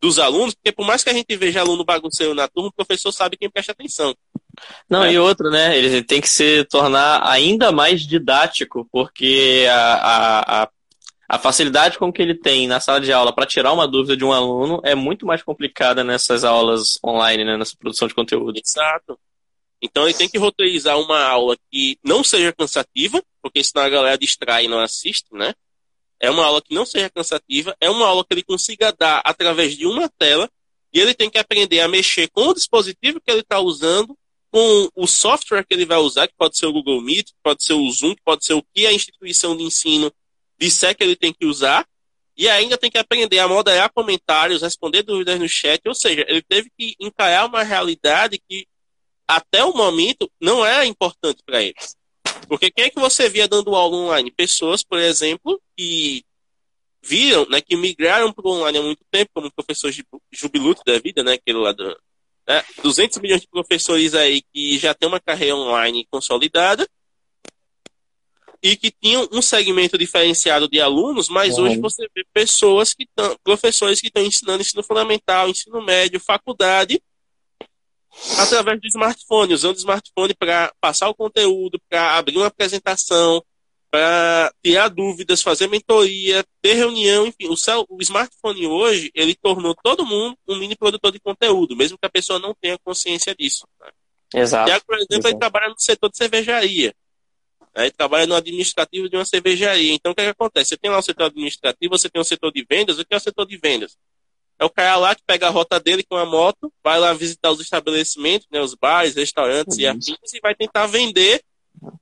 [0.00, 3.12] dos alunos, porque por mais que a gente veja aluno bagunceiro na turma, o professor
[3.12, 4.14] sabe quem presta atenção.
[4.88, 5.12] Não, é.
[5.12, 5.76] e outra, né?
[5.76, 10.68] Ele tem que se tornar ainda mais didático, porque a, a, a,
[11.28, 14.24] a facilidade com que ele tem na sala de aula para tirar uma dúvida de
[14.24, 17.56] um aluno é muito mais complicada nessas aulas online, né?
[17.56, 18.58] Nessa produção de conteúdo.
[18.58, 19.18] Exato.
[19.80, 24.18] Então ele tem que roteirizar uma aula que não seja cansativa, porque senão a galera
[24.18, 25.54] distrai e não assiste, né?
[26.20, 29.76] É uma aula que não seja cansativa, é uma aula que ele consiga dar através
[29.76, 30.50] de uma tela,
[30.92, 34.16] e ele tem que aprender a mexer com o dispositivo que ele está usando,
[34.50, 37.74] com o software que ele vai usar, que pode ser o Google Meet, pode ser
[37.74, 40.10] o Zoom, pode ser o que a instituição de ensino
[40.58, 41.86] disser que ele tem que usar,
[42.36, 46.42] e ainda tem que aprender a moderar comentários, responder dúvidas no chat, ou seja, ele
[46.42, 48.66] teve que encarar uma realidade que
[49.28, 51.94] até o momento, não é importante para eles.
[52.48, 54.30] Porque quem é que você via dando aula online?
[54.30, 56.24] Pessoas, por exemplo, que
[57.00, 59.92] viram, né, que migraram para o online há muito tempo, como o professor
[60.32, 61.96] Jubiluto da vida, né, aquele lá do,
[62.46, 66.88] né, 200 milhões de professores aí que já tem uma carreira online consolidada
[68.60, 71.64] e que tinham um segmento diferenciado de alunos, mas uhum.
[71.64, 77.00] hoje você vê pessoas que estão, professores que estão ensinando ensino fundamental, ensino médio, faculdade,
[78.36, 83.40] através do smartphone, usando o smartphone para passar o conteúdo, para abrir uma apresentação,
[83.90, 87.48] para tirar dúvidas, fazer mentoria, ter reunião, enfim.
[87.48, 91.98] O, cel, o smartphone hoje, ele tornou todo mundo um mini produtor de conteúdo, mesmo
[91.98, 93.66] que a pessoa não tenha consciência disso.
[93.80, 93.90] Né?
[94.42, 94.66] Exato.
[94.66, 95.28] Tiago, por exemplo, Exato.
[95.28, 96.94] ele trabalha no setor de cervejaria.
[97.74, 97.84] Né?
[97.84, 99.94] Ele trabalha no administrativo de uma cervejaria.
[99.94, 100.70] Então, o que, é que acontece?
[100.70, 103.16] Você tem lá o setor administrativo, você tem o setor de vendas, o que é
[103.16, 103.96] o setor de vendas?
[104.58, 107.50] É o cara lá que pega a rota dele com a moto, vai lá visitar
[107.52, 109.82] os estabelecimentos, né, os bares, restaurantes uhum.
[109.82, 111.40] e afins, e vai tentar vender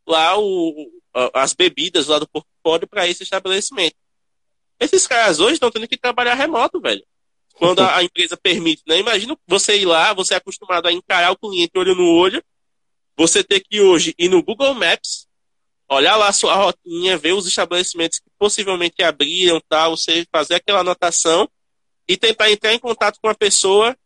[0.07, 0.91] lá o,
[1.35, 3.97] as bebidas lá do portfólio para esse estabelecimento.
[4.79, 7.05] Esses caras hoje estão tendo que trabalhar remoto, velho.
[7.55, 8.99] Quando a, a, empresa permite, né?
[8.99, 12.45] Imagina você ir lá, você é acostumado a encarar o cliente olho no olho,
[13.17, 15.27] você ter que hoje ir no Google Maps,
[15.89, 20.81] olhar lá a sua rotinha, ver os estabelecimentos que possivelmente abriram, tal, você fazer aquela
[20.81, 21.49] anotação
[22.07, 23.97] e tentar entrar em contato com a pessoa,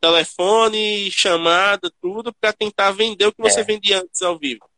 [0.00, 3.64] telefone, chamada, tudo, para tentar vender o que você é.
[3.64, 4.69] vendia antes ao vivo.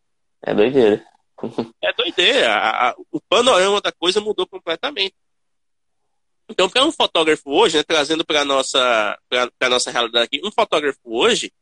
[0.43, 1.05] É doideira.
[1.83, 2.53] é doideira.
[2.53, 5.15] A, a, o panorama da coisa mudou completamente.
[6.49, 9.19] Então, para um fotógrafo hoje, né, trazendo para a nossa,
[9.71, 11.53] nossa realidade aqui, um fotógrafo hoje,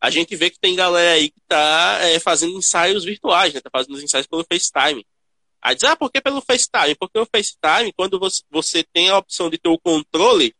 [0.00, 3.70] a gente vê que tem galera aí que está é, fazendo ensaios virtuais, né, tá
[3.70, 5.04] fazendo os ensaios pelo FaceTime.
[5.60, 6.94] Aí diz, ah, por que pelo FaceTime?
[6.96, 10.54] Porque o FaceTime, quando você, você tem a opção de ter o controle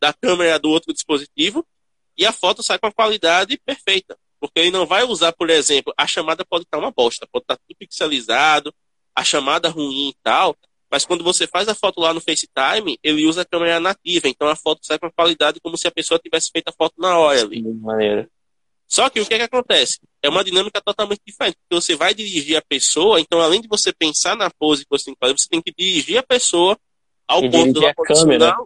[0.00, 1.66] da câmera do outro dispositivo,
[2.16, 4.16] e a foto sai com a qualidade perfeita.
[4.44, 7.56] Porque ele não vai usar, por exemplo, a chamada pode estar uma bosta, pode estar
[7.56, 8.74] tudo pixelizado,
[9.14, 10.54] a chamada ruim e tal,
[10.90, 14.46] mas quando você faz a foto lá no FaceTime, ele usa a câmera nativa, então
[14.46, 17.16] a foto sai com a qualidade como se a pessoa tivesse feito a foto na
[17.16, 17.62] hora ali.
[17.62, 18.28] De maneira.
[18.86, 19.98] Só que o que, é que acontece?
[20.22, 23.94] É uma dinâmica totalmente diferente, porque você vai dirigir a pessoa, então além de você
[23.94, 26.78] pensar na pose que você tem que fazer, você tem que dirigir a pessoa
[27.26, 28.58] ao e ponto dela posicionar,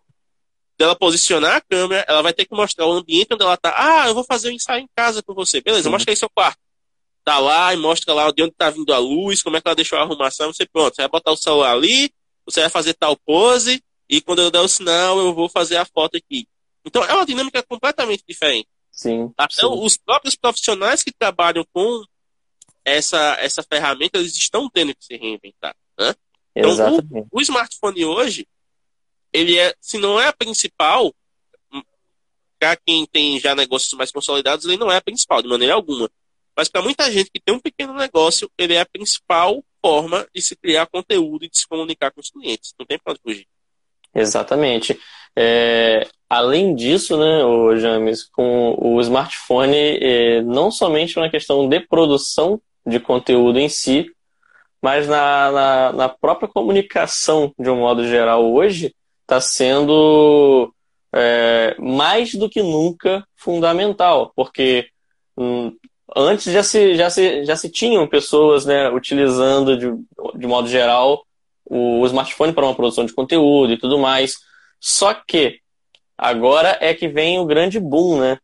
[0.78, 3.74] dela posicionar a câmera, ela vai ter que mostrar o ambiente onde ela está.
[3.76, 5.60] Ah, eu vou fazer um ensaio em casa com você.
[5.60, 5.92] Beleza, uhum.
[5.92, 6.58] mostra aí seu quarto.
[7.24, 9.74] Tá lá e mostra lá de onde está vindo a luz, como é que ela
[9.74, 12.10] deixou a arrumação, você pronto, você vai botar o celular ali,
[12.46, 15.84] você vai fazer tal pose, e quando eu der o sinal, eu vou fazer a
[15.84, 16.46] foto aqui.
[16.84, 18.68] Então é uma dinâmica completamente diferente.
[18.90, 19.30] Sim.
[19.36, 19.66] Até sim.
[19.66, 22.02] os próprios profissionais que trabalham com
[22.84, 25.76] essa, essa ferramenta, eles estão tendo que se reinventar.
[25.98, 26.14] Né?
[26.56, 28.46] Então, o, o, smartphone hoje,
[29.32, 31.14] ele é, se não é a principal,
[32.58, 36.10] para quem tem já negócios mais consolidados, ele não é a principal, de maneira alguma.
[36.56, 40.42] Mas para muita gente que tem um pequeno negócio, ele é a principal forma de
[40.42, 42.74] se criar conteúdo e de se comunicar com os clientes.
[42.78, 43.46] Não tem para onde fugir.
[44.12, 44.98] Exatamente.
[45.36, 51.78] É, além disso, né, o James, com o smartphone, é, não somente na questão de
[51.78, 54.10] produção de conteúdo em si,
[54.82, 58.94] mas na, na, na própria comunicação, de um modo geral, hoje,
[59.28, 60.72] está sendo
[61.14, 64.88] é, mais do que nunca fundamental, porque
[65.36, 65.76] hum,
[66.16, 69.92] antes já se, já, se, já se tinham pessoas né, utilizando, de,
[70.34, 71.22] de modo geral,
[71.66, 74.36] o smartphone para uma produção de conteúdo e tudo mais.
[74.80, 75.60] Só que
[76.16, 78.38] agora é que vem o grande boom, né?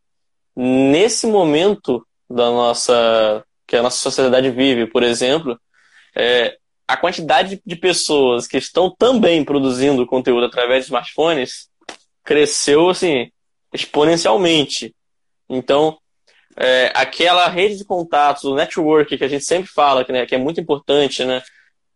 [0.55, 5.59] Nesse momento da nossa que a nossa sociedade vive, por exemplo,
[6.15, 6.55] é,
[6.87, 11.69] a quantidade de pessoas que estão também produzindo conteúdo através de smartphones
[12.23, 13.31] cresceu assim
[13.73, 14.95] exponencialmente.
[15.49, 15.97] Então,
[16.55, 20.33] é, aquela rede de contatos, o network que a gente sempre fala, que, né, que
[20.33, 21.41] é muito importante, né?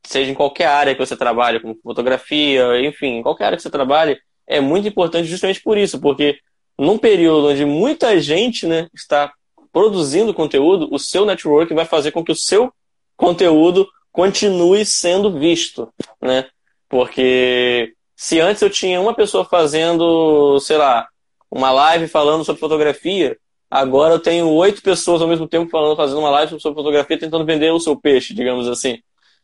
[0.06, 4.20] Seja em qualquer área que você trabalhe, como fotografia, enfim, qualquer área que você trabalhe,
[4.48, 6.40] é muito importante justamente por isso, porque
[6.78, 9.32] num período onde muita gente né, está
[9.72, 12.74] produzindo conteúdo, o seu network vai fazer com que o seu
[13.16, 13.88] conteúdo
[14.20, 15.88] continue sendo visto,
[16.22, 16.46] né?
[16.90, 21.08] Porque se antes eu tinha uma pessoa fazendo, sei lá,
[21.50, 23.38] uma live falando sobre fotografia,
[23.72, 27.46] agora eu tenho oito pessoas ao mesmo tempo falando, fazendo uma live sobre fotografia, tentando
[27.46, 28.98] vender o seu peixe, digamos assim.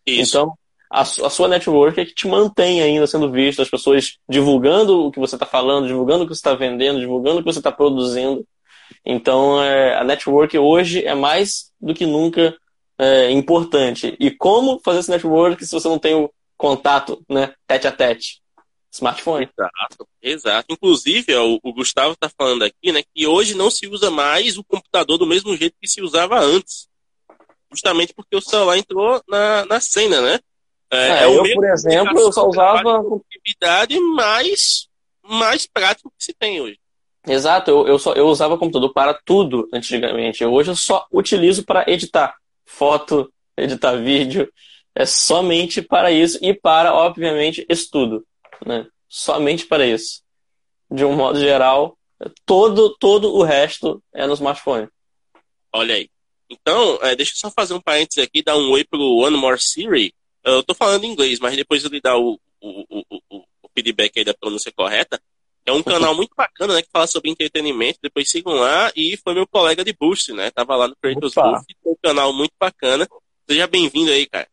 [0.06, 0.38] Isso.
[0.38, 0.54] Então,
[0.92, 5.12] a, a sua network é que te mantém ainda sendo visto, as pessoas divulgando o
[5.12, 7.72] que você está falando, divulgando o que você está vendendo, divulgando o que você está
[7.72, 8.46] produzindo.
[9.06, 12.54] Então, é, a network hoje é mais do que nunca
[12.97, 14.15] é, importante.
[14.19, 18.41] E como fazer esse network se você não tem o contato, né, tete a tete?
[18.91, 19.49] Smartphone.
[19.58, 20.65] Exato, exato.
[20.69, 24.63] Inclusive, ó, o Gustavo está falando aqui, né, que hoje não se usa mais o
[24.63, 26.88] computador do mesmo jeito que se usava antes.
[27.69, 30.39] Justamente porque o celular entrou na, na cena, né?
[30.89, 33.01] É, é, é eu, por exemplo, eu só usava.
[33.27, 34.88] atividade mais,
[35.21, 36.79] mais prático que se tem hoje.
[37.27, 40.45] Exato, eu, eu, só, eu usava computador para tudo antigamente.
[40.45, 44.51] Hoje eu só utilizo para editar foto, editar vídeo.
[44.93, 48.25] É somente para isso e para, obviamente, estudo.
[48.65, 48.88] Né?
[49.10, 50.23] Somente para isso.
[50.89, 51.97] De um modo geral,
[52.45, 54.88] todo, todo o resto é no smartphone.
[55.73, 56.10] Olha aí.
[56.49, 59.60] Então, é, deixa eu só fazer um parênteses aqui, dar um oi pro One More
[59.60, 60.13] Siri.
[60.43, 64.17] Eu tô falando em inglês, mas depois eu lhe dar o, o, o, o feedback
[64.17, 65.19] aí da pronúncia correta.
[65.65, 66.82] É um canal muito bacana, né?
[66.82, 67.99] Que fala sobre entretenimento.
[68.01, 68.91] Depois sigam lá.
[68.95, 70.51] E foi meu colega de Boost, né?
[70.51, 71.75] Tava lá no Creators Boost.
[71.86, 73.08] Um canal muito bacana.
[73.49, 74.47] Seja bem-vindo aí, cara.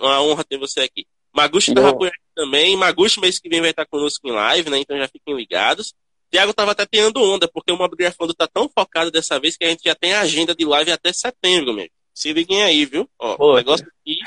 [0.00, 1.06] Uma honra ter você aqui.
[1.34, 2.76] Maguchi tava por aqui também.
[2.76, 4.78] Maguchi mês que vem vai estar conosco em live, né?
[4.78, 5.92] Então já fiquem ligados.
[6.30, 9.68] Tiago tava até tendo onda, porque o Mobigrafando tá tão focado dessa vez que a
[9.68, 11.90] gente já tem a agenda de live até setembro, mesmo.
[12.14, 13.08] Se liguem aí, viu?
[13.18, 14.18] Ó, o negócio aqui.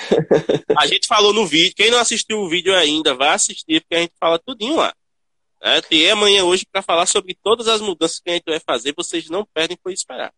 [0.78, 1.74] A gente falou no vídeo.
[1.76, 4.94] Quem não assistiu o vídeo ainda, vá assistir, porque a gente fala tudinho lá.
[5.62, 8.94] É, tem amanhã hoje para falar sobre todas as mudanças que a gente vai fazer.
[8.96, 10.32] Vocês não perdem por esperar.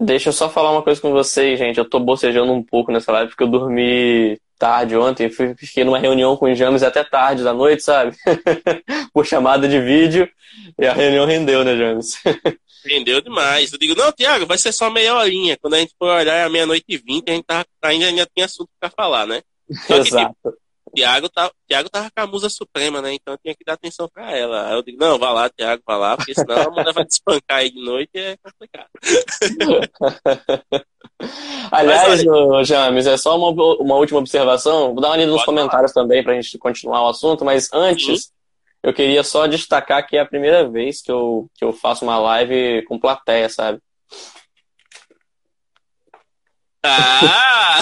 [0.00, 1.78] Deixa eu só falar uma coisa com vocês, gente.
[1.78, 5.30] Eu tô bocejando um pouco nessa live porque eu dormi tarde ontem.
[5.30, 8.16] Fui, fiquei numa reunião com os James até tarde da noite, sabe?
[9.12, 10.28] Por chamada de vídeo.
[10.78, 12.20] E a reunião rendeu, né, James?
[12.84, 13.72] rendeu demais.
[13.72, 15.56] Eu digo, não, Tiago, vai ser só meia horinha.
[15.60, 18.44] Quando a gente for olhar é meia-noite e vinte, a gente tá, ainda, ainda tem
[18.44, 19.42] assunto para falar, né?
[19.86, 20.36] Só Exato.
[20.42, 23.14] Que, tipo, Tiago tá, Tiago tava com a musa suprema, né?
[23.14, 24.68] Então eu tinha que dar atenção para ela.
[24.68, 27.12] Aí eu digo, não, vá lá, Tiago, vá lá, porque senão a mulher vai te
[27.12, 28.88] espancar aí de noite e é complicado.
[31.70, 34.92] Aliás, Mas, James, é só uma, uma última observação.
[34.92, 36.04] Vou dar uma lida nos comentários falar.
[36.04, 38.30] também pra gente continuar o assunto, mas antes, Sim.
[38.82, 42.18] eu queria só destacar que é a primeira vez que eu, que eu faço uma
[42.18, 43.80] live com plateia, sabe?
[46.82, 47.80] Ah!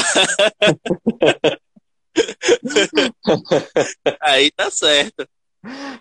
[4.21, 5.29] Aí tá certo.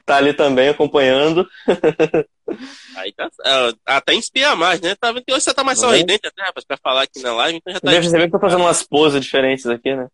[0.05, 1.47] Tá ali também acompanhando.
[2.95, 3.29] Aí tá
[3.85, 4.95] Até inspira mais, né?
[4.95, 5.89] Tá vendo que hoje você tá mais uhum.
[5.89, 7.91] sorridente até, rapaz, pra falar aqui na live, então já tá.
[7.91, 10.07] Deve que eu tô fazendo umas poses diferentes aqui, né?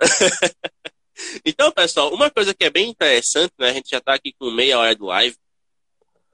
[1.44, 3.70] então, pessoal, uma coisa que é bem interessante, né?
[3.70, 5.36] A gente já tá aqui com meia hora do live.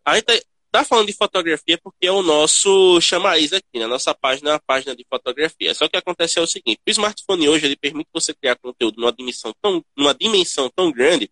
[0.05, 0.43] A gente
[0.73, 3.87] tá falando de fotografia porque é o nosso chamariz aqui, né?
[3.87, 5.75] nossa página é uma página de fotografia.
[5.75, 9.13] Só que acontece é o seguinte, o smartphone hoje ele permite você criar conteúdo numa
[9.13, 11.31] dimensão tão, numa dimensão tão grande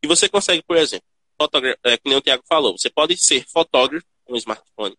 [0.00, 1.06] que você consegue, por exemplo,
[1.84, 4.96] é, que nem o Thiago falou, você pode ser fotógrafo com um smartphone.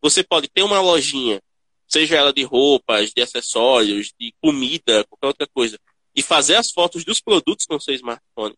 [0.00, 1.42] Você pode ter uma lojinha,
[1.88, 5.78] seja ela de roupas, de acessórios, de comida, qualquer outra coisa,
[6.14, 8.56] e fazer as fotos dos produtos com seu smartphone.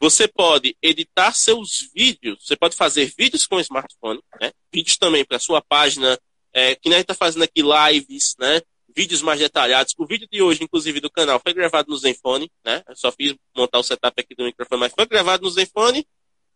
[0.00, 4.50] Você pode editar seus vídeos, você pode fazer vídeos com o smartphone, né?
[4.72, 6.18] vídeos também para sua página,
[6.52, 8.62] é, que nem a gente está fazendo aqui lives, né?
[8.96, 9.94] vídeos mais detalhados.
[9.98, 12.82] O vídeo de hoje, inclusive, do canal, foi gravado no Zenfone, né?
[12.88, 16.06] Eu só fiz montar o setup aqui do microfone, mas foi gravado no Zenfone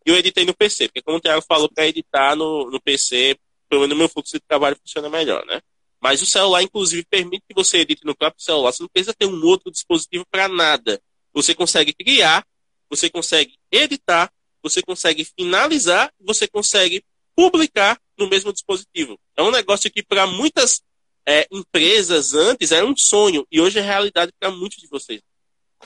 [0.05, 3.37] e eu editei no PC, porque como o Thiago falou, para editar no, no PC,
[3.69, 5.61] pelo menos o meu fluxo de trabalho funciona melhor, né?
[5.99, 8.71] Mas o celular, inclusive, permite que você edite no próprio celular.
[8.71, 11.01] Você não precisa ter um outro dispositivo para nada.
[11.33, 12.45] Você consegue criar,
[12.89, 14.31] você consegue editar,
[14.61, 17.03] você consegue finalizar, você consegue
[17.35, 19.19] publicar no mesmo dispositivo.
[19.35, 20.81] É um negócio que, para muitas
[21.27, 25.21] é, empresas antes, era um sonho e hoje é realidade para muitos de vocês.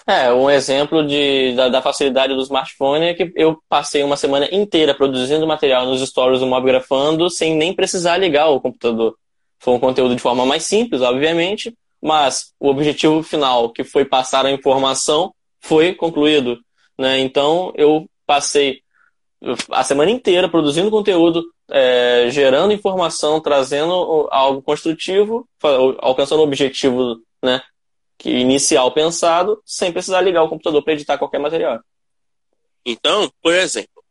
[0.07, 4.47] É, um exemplo de, da, da, facilidade do smartphone é que eu passei uma semana
[4.51, 9.15] inteira produzindo material nos stories do Mobgrafando sem nem precisar ligar o computador.
[9.59, 14.45] Foi um conteúdo de forma mais simples, obviamente, mas o objetivo final, que foi passar
[14.45, 16.59] a informação, foi concluído.
[16.99, 17.19] Né?
[17.19, 18.81] Então, eu passei
[19.71, 25.47] a semana inteira produzindo conteúdo, é, gerando informação, trazendo algo construtivo,
[25.99, 27.61] alcançando o objetivo né,
[28.17, 31.79] que inicial pensado, sem precisar ligar o computador para editar qualquer material.
[32.85, 34.03] Então, por exemplo,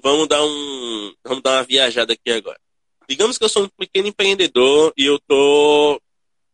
[0.00, 2.60] vamos dar um, vamos dar uma viajada aqui agora.
[3.08, 6.00] Digamos que eu sou um pequeno empreendedor e eu estou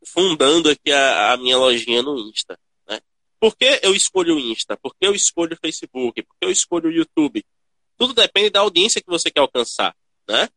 [0.06, 2.58] fundando aqui a, a, minha lojinha no Insta.
[3.40, 4.76] Por que eu escolho o Insta?
[4.76, 6.22] Por que eu escolho o Facebook?
[6.22, 7.44] Por que eu escolho o YouTube?
[7.96, 9.94] Tudo depende da audiência que você quer alcançar.
[10.28, 10.48] Né?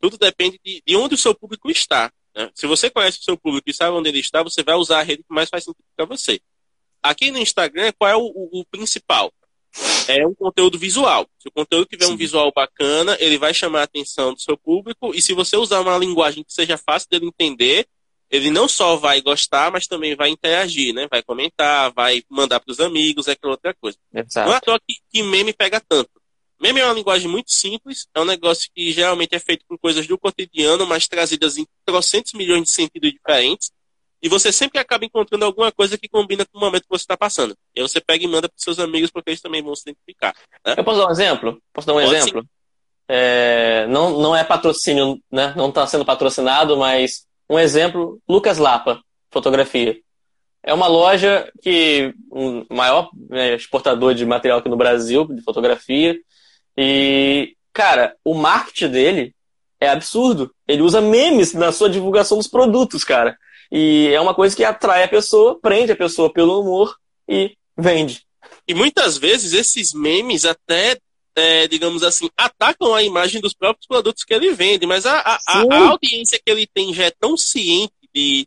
[0.00, 2.12] Tudo depende de, de onde o seu público está.
[2.34, 2.50] Né?
[2.54, 5.02] Se você conhece o seu público e sabe onde ele está, você vai usar a
[5.02, 6.40] rede que mais faz sentido para você.
[7.02, 9.32] Aqui no Instagram, qual é o, o, o principal?
[10.08, 11.28] é um conteúdo visual.
[11.38, 12.12] Se o conteúdo tiver Sim.
[12.12, 15.14] um visual bacana, ele vai chamar a atenção do seu público.
[15.14, 17.86] E se você usar uma linguagem que seja fácil dele entender,
[18.34, 21.06] ele não só vai gostar, mas também vai interagir, né?
[21.08, 23.96] Vai comentar, vai mandar para os amigos, é aquela outra coisa.
[24.12, 24.48] Exato.
[24.48, 26.10] Não é à toa que, que meme pega tanto.
[26.60, 30.04] Meme é uma linguagem muito simples, é um negócio que geralmente é feito com coisas
[30.08, 33.70] do cotidiano, mas trazidas em trocentos milhões de sentidos diferentes.
[34.20, 37.16] E você sempre acaba encontrando alguma coisa que combina com o momento que você está
[37.16, 37.54] passando.
[37.72, 40.34] E aí você pega e manda para seus amigos, porque eles também vão se identificar.
[40.66, 40.74] Né?
[40.76, 41.62] Eu posso dar um exemplo?
[41.72, 42.44] Posso dar um Pode exemplo?
[43.06, 45.54] É, não, não é patrocínio, né?
[45.56, 49.96] Não está sendo patrocinado, mas um exemplo, Lucas Lapa, fotografia.
[50.62, 55.42] É uma loja que o um maior né, exportador de material aqui no Brasil, de
[55.42, 56.18] fotografia.
[56.76, 59.34] E, cara, o marketing dele
[59.78, 60.50] é absurdo.
[60.66, 63.36] Ele usa memes na sua divulgação dos produtos, cara.
[63.70, 66.96] E é uma coisa que atrai a pessoa, prende a pessoa pelo humor
[67.28, 68.22] e vende.
[68.66, 70.98] E muitas vezes esses memes até,
[71.36, 75.38] é, digamos assim, atacam a imagem dos próprios produtos que ele vende, mas a, a,
[75.46, 78.46] a audiência que ele tem já é tão ciente de,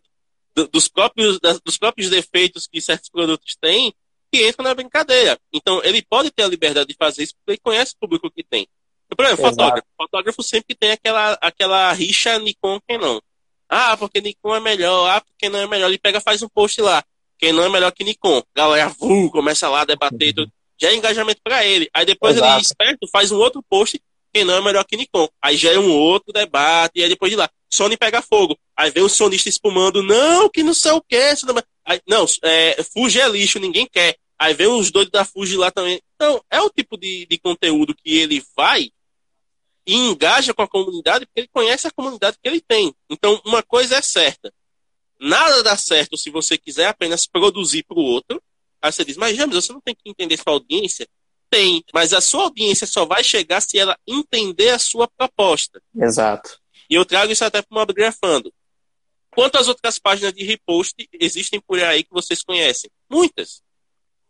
[0.72, 3.94] dos, próprios, dos próprios defeitos que certos produtos têm
[4.32, 5.40] que entra na brincadeira.
[5.54, 8.44] Então, ele pode ter a liberdade de fazer isso porque ele conhece o público que
[8.44, 8.68] tem.
[9.16, 9.88] Por exemplo, fotógrafo.
[9.96, 13.22] Fotógrafo sempre tem aquela, aquela rixa Nikon não
[13.70, 15.10] ah, porque Nikon é melhor.
[15.10, 15.88] Ah, porque não é melhor.
[15.88, 17.04] Ele pega faz um post lá.
[17.38, 18.42] Quem não é melhor que Nikon.
[18.56, 20.34] Galera, vum, começa lá a debater.
[20.34, 20.52] Tudo.
[20.80, 21.90] Já é engajamento para ele.
[21.94, 22.54] Aí depois Exato.
[22.54, 24.02] ele, esperto, faz um outro post.
[24.34, 25.28] Quem não é melhor que Nikon.
[25.42, 26.94] Aí já é um outro debate.
[27.00, 28.58] E aí depois de lá, Sony pega fogo.
[28.76, 30.04] Aí vem o sonista espumando.
[30.04, 31.34] Não, que não sei o que.
[31.46, 31.56] Não,
[31.86, 34.16] aí, não é, Fuji é lixo, ninguém quer.
[34.40, 36.00] Aí vem os doidos da Fuji lá também.
[36.16, 38.92] Então, é o tipo de, de conteúdo que ele vai
[39.86, 42.94] e engaja com a comunidade porque ele conhece a comunidade que ele tem.
[43.10, 44.54] Então, uma coisa é certa.
[45.20, 48.42] Nada dá certo se você quiser apenas produzir para o outro.
[48.88, 51.08] Aí você diz, mas James, você não tem que entender sua audiência?
[51.50, 55.82] Tem, mas a sua audiência só vai chegar se ela entender a sua proposta.
[55.96, 56.60] Exato.
[56.90, 58.54] E eu trago isso até para o Mobgrafando.
[59.32, 62.90] Quantas outras páginas de repost existem por aí que vocês conhecem?
[63.10, 63.62] Muitas.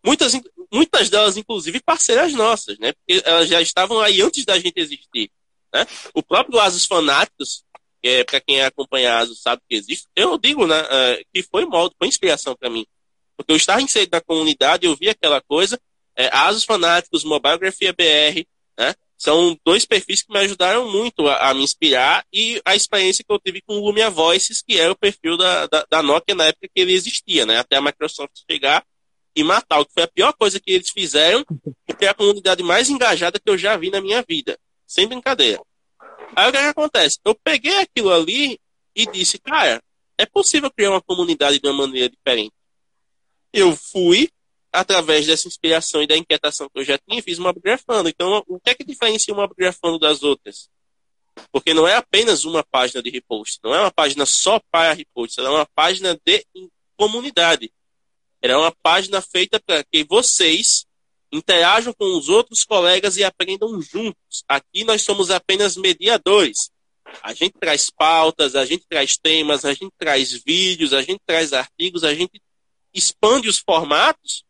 [0.05, 0.33] Muitas,
[0.71, 2.93] muitas delas, inclusive, parceiras nossas, né?
[2.93, 5.31] Porque elas já estavam aí antes da gente existir.
[5.73, 5.85] Né?
[6.13, 7.63] O próprio Asus Fanáticos,
[8.01, 11.65] que é, para quem acompanha Asus sabe que existe, eu digo né, uh, que foi
[11.65, 12.85] modo, foi inspiração para mim.
[13.37, 15.79] Porque eu estava inserido na comunidade, eu vi aquela coisa,
[16.15, 18.43] é, Asus Fanáticos, Mobilegrafia BR,
[18.77, 18.95] né?
[19.17, 23.33] São dois perfis que me ajudaram muito a, a, me inspirar e a experiência que
[23.33, 26.45] eu tive com o Lumia Voices, que era o perfil da, da, da Nokia na
[26.45, 27.57] época que ele existia, né?
[27.57, 28.83] Até a Microsoft chegar
[29.35, 31.45] e matar, o que foi a pior coisa que eles fizeram,
[31.85, 34.57] porque é a comunidade mais engajada que eu já vi na minha vida.
[34.85, 35.61] Sem brincadeira.
[36.35, 37.19] Aí o que, é que acontece?
[37.23, 38.59] Eu peguei aquilo ali
[38.95, 39.81] e disse, cara,
[40.17, 42.53] é possível criar uma comunidade de uma maneira diferente.
[43.53, 44.29] Eu fui,
[44.71, 48.09] através dessa inspiração e da inquietação que eu já tinha, fiz uma upgrafando.
[48.09, 50.69] Então, o que é que diferencia uma upgrafando das outras?
[51.51, 55.39] Porque não é apenas uma página de repost, não é uma página só para repost,
[55.39, 56.45] ela é uma página de
[56.95, 57.71] comunidade.
[58.41, 60.85] Ela é uma página feita para que vocês
[61.31, 64.43] interajam com os outros colegas e aprendam juntos.
[64.47, 66.71] Aqui nós somos apenas mediadores.
[67.21, 71.53] A gente traz pautas, a gente traz temas, a gente traz vídeos, a gente traz
[71.53, 72.41] artigos, a gente
[72.93, 74.43] expande os formatos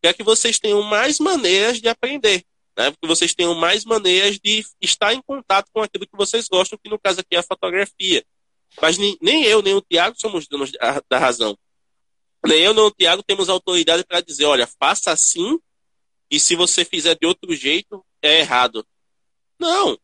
[0.00, 2.44] para que vocês tenham mais maneiras de aprender,
[2.76, 2.92] né?
[2.92, 6.90] que vocês tenham mais maneiras de estar em contato com aquilo que vocês gostam, que
[6.90, 8.24] no caso aqui é a fotografia.
[8.80, 10.72] Mas nem eu, nem o Tiago somos donos
[11.08, 11.56] da razão.
[12.44, 15.58] Nem eu, nem o Tiago temos autoridade para dizer, olha, faça assim
[16.30, 18.84] e se você fizer de outro jeito, é errado.
[19.58, 19.96] Não.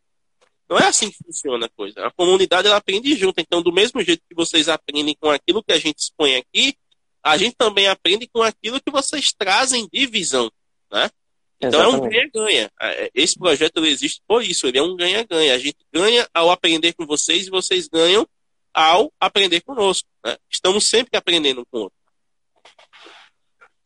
[0.68, 2.06] Não é assim que funciona a coisa.
[2.06, 3.40] A comunidade ela aprende junto.
[3.40, 6.76] Então, do mesmo jeito que vocês aprendem com aquilo que a gente expõe aqui,
[7.22, 10.50] a gente também aprende com aquilo que vocês trazem de visão.
[10.90, 11.10] Né?
[11.60, 11.94] Então Exatamente.
[11.94, 12.70] é um ganha-ganha.
[12.80, 15.54] É, esse projeto existe por isso, ele é um ganha-ganha.
[15.54, 18.26] A gente ganha ao aprender com vocês e vocês ganham
[18.72, 20.08] ao aprender conosco.
[20.24, 20.36] Né?
[20.50, 21.98] Estamos sempre aprendendo com o outro.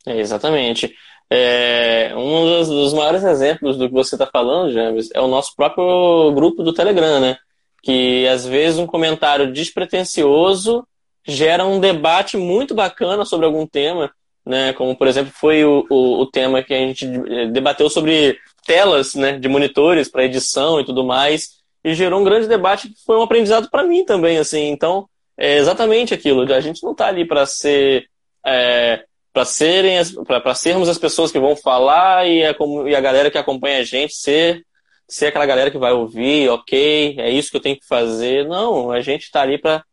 [0.05, 0.95] É, exatamente.
[1.29, 5.55] É, um dos, dos, maiores exemplos do que você está falando, James, é o nosso
[5.55, 7.35] próprio grupo do Telegram, né?
[7.81, 10.87] Que às vezes um comentário despretensioso
[11.25, 14.11] gera um debate muito bacana sobre algum tema,
[14.45, 14.73] né?
[14.73, 17.05] Como por exemplo foi o, o, o tema que a gente
[17.51, 19.37] debateu sobre telas, né?
[19.39, 23.23] De monitores para edição e tudo mais, e gerou um grande debate que foi um
[23.23, 24.69] aprendizado para mim também, assim.
[24.69, 25.07] Então
[25.37, 26.41] é exatamente aquilo.
[26.53, 28.07] A gente não está ali para ser
[28.45, 29.03] é,
[29.33, 32.55] para serem para sermos as pessoas que vão falar e a,
[32.87, 34.63] e a galera que acompanha a gente ser
[35.07, 38.47] ser aquela galera que vai ouvir, ok, é isso que eu tenho que fazer.
[38.47, 39.83] Não, a gente está ali para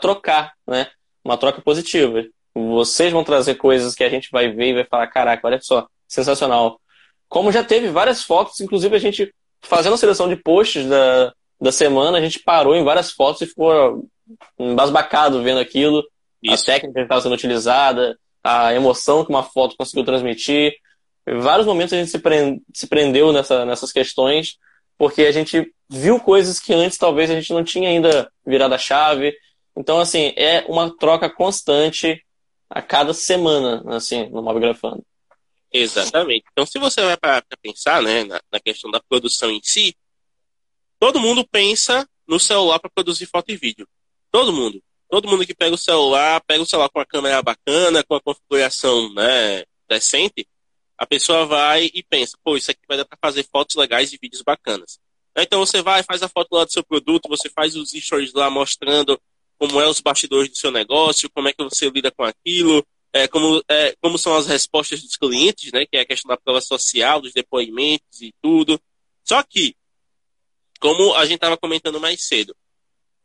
[0.00, 0.88] trocar, né?
[1.24, 2.24] Uma troca positiva.
[2.54, 5.86] Vocês vão trazer coisas que a gente vai ver e vai falar, caraca, olha só,
[6.06, 6.80] sensacional.
[7.28, 11.72] Como já teve várias fotos, inclusive a gente fazendo a seleção de posts da, da
[11.72, 14.06] semana, a gente parou em várias fotos e ficou
[14.58, 16.04] embasbacado vendo aquilo,
[16.42, 16.62] Isso.
[16.62, 20.72] a técnica que estava sendo utilizada, a emoção que uma foto conseguiu transmitir.
[21.26, 24.56] Em vários momentos a gente se, prende, se prendeu nessa, nessas questões,
[24.96, 28.78] porque a gente viu coisas que antes talvez a gente não tinha ainda virado a
[28.78, 29.34] chave.
[29.78, 32.24] Então, assim, é uma troca constante
[32.68, 35.02] a cada semana, assim, no Mobgrafando.
[35.72, 36.44] Exatamente.
[36.52, 39.94] Então, se você vai para pensar né, na, na, questão da produção em si,
[40.98, 43.86] todo mundo pensa no celular para produzir foto e vídeo.
[44.30, 48.04] Todo mundo todo mundo que pega o celular, pega o celular com a câmera bacana,
[48.04, 50.46] com a configuração né, decente,
[50.96, 54.18] a pessoa vai e pensa, pô, isso aqui vai dar para fazer fotos legais e
[54.20, 54.98] vídeos bacanas.
[55.36, 58.50] Então você vai, faz a foto lá do seu produto, você faz os stories lá
[58.50, 59.20] mostrando
[59.58, 63.26] como é os bastidores do seu negócio, como é que você lida com aquilo, é,
[63.26, 66.60] como, é, como são as respostas dos clientes, né, que é a questão da prova
[66.60, 68.80] social, dos depoimentos e tudo.
[69.24, 69.74] Só que,
[70.80, 72.54] como a gente estava comentando mais cedo,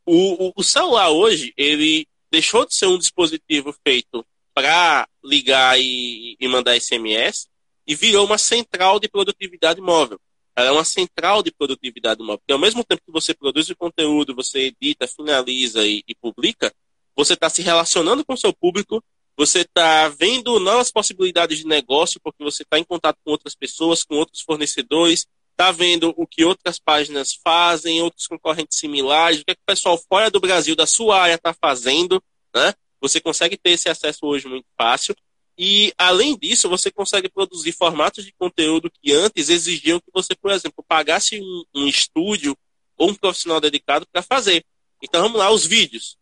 [0.06, 6.36] o, o, o celular hoje, ele deixou de ser um dispositivo feito para ligar e,
[6.40, 7.48] e, mandar SMS
[7.86, 10.20] e virou uma central de produtividade móvel.
[10.56, 12.40] Ela é uma central de produtividade móvel.
[12.40, 16.74] Porque ao mesmo tempo que você produz o conteúdo, você edita, finaliza e, e publica,
[17.16, 19.04] você está se relacionando com o seu público,
[19.36, 24.04] você está vendo novas possibilidades de negócio, porque você está em contato com outras pessoas,
[24.04, 29.52] com outros fornecedores, está vendo o que outras páginas fazem, outros concorrentes similares, o que,
[29.52, 32.22] é que o pessoal fora do Brasil, da sua área, está fazendo,
[32.54, 32.74] né?
[33.02, 35.16] Você consegue ter esse acesso hoje muito fácil.
[35.58, 40.52] E, além disso, você consegue produzir formatos de conteúdo que antes exigiam que você, por
[40.52, 42.58] exemplo, pagasse um, um estúdio
[42.98, 44.66] ou um profissional dedicado para fazer.
[45.02, 46.18] Então, vamos lá, os vídeos.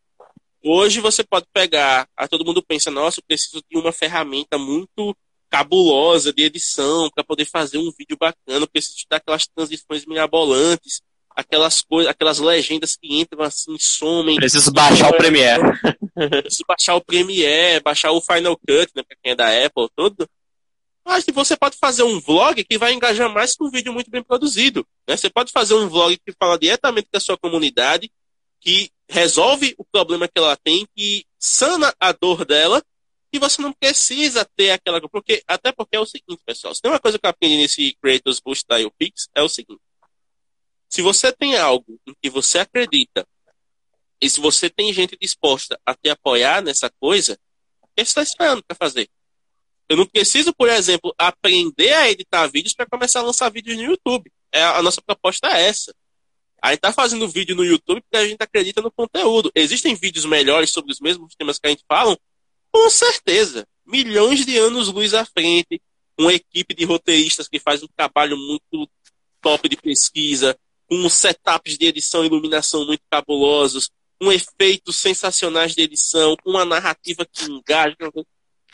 [0.63, 5.15] Hoje você pode pegar, a todo mundo pensa, nossa, eu preciso de uma ferramenta muito
[5.49, 11.01] cabulosa de edição para poder fazer um vídeo bacana, preciso dar aquelas transições mirabolantes,
[11.35, 14.35] aquelas coisas, aquelas legendas que entram assim, somem.
[14.35, 15.61] Preciso baixar o Premiere.
[16.41, 20.27] Preciso baixar o Premiere, baixar o Final Cut, né, para quem é da Apple, tudo.
[21.05, 24.23] Mas você pode fazer um vlog que vai engajar mais que um vídeo muito bem
[24.23, 24.85] produzido.
[25.07, 25.17] Né?
[25.17, 28.11] Você pode fazer um vlog que fala diretamente da sua comunidade,
[28.59, 32.83] que resolve o problema que ela tem, que sana a dor dela
[33.33, 35.01] e você não precisa ter aquela.
[35.09, 36.75] Porque, até porque é o seguinte, pessoal.
[36.75, 39.81] Se tem uma coisa que eu aprendi nesse Creators Boost da Pix, é o seguinte.
[40.91, 43.25] Se você tem algo em que você acredita,
[44.19, 47.39] e se você tem gente disposta a te apoiar nessa coisa,
[47.81, 49.09] o que você está esperando para fazer?
[49.87, 53.83] Eu não preciso, por exemplo, aprender a editar vídeos para começar a lançar vídeos no
[53.83, 54.29] YouTube.
[54.51, 55.95] É, a nossa proposta é essa.
[56.61, 59.49] A gente está fazendo vídeo no YouTube porque a gente acredita no conteúdo.
[59.55, 62.19] Existem vídeos melhores sobre os mesmos temas que a gente fala,
[62.69, 63.65] com certeza.
[63.85, 65.81] Milhões de anos luz à frente,
[66.19, 68.89] uma equipe de roteiristas que faz um trabalho muito
[69.41, 70.57] top de pesquisa,
[70.91, 73.89] com setups de edição e iluminação muito cabulosos,
[74.19, 77.95] com efeitos sensacionais de edição, com uma narrativa que engaja.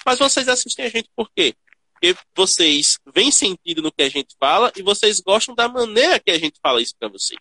[0.04, 1.54] Mas vocês assistem a gente por quê?
[1.94, 6.32] Porque vocês veem sentido no que a gente fala e vocês gostam da maneira que
[6.32, 7.40] a gente fala isso para vocês.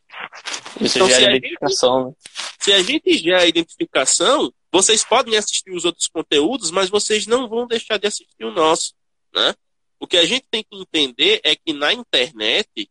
[0.79, 2.47] Isso então, gera identificação, gente, né?
[2.61, 7.67] Se a gente gera identificação, vocês podem assistir os outros conteúdos, mas vocês não vão
[7.67, 8.93] deixar de assistir o nosso,
[9.35, 9.55] né?
[9.99, 12.91] O que a gente tem que entender é que na internet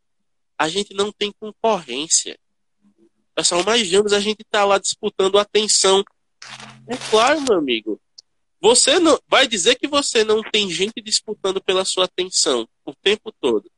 [0.58, 2.38] a gente não tem concorrência.
[3.34, 6.03] Pessoal, mais anos a gente está lá disputando atenção.
[6.88, 7.99] É claro, meu amigo.
[8.62, 13.32] Você não vai dizer que você não tem gente disputando pela sua atenção o tempo
[13.39, 13.70] todo.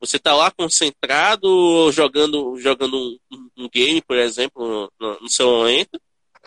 [0.00, 2.96] Você está lá concentrado, jogando, jogando
[3.30, 6.00] um, um game, por exemplo, no, no seu momento,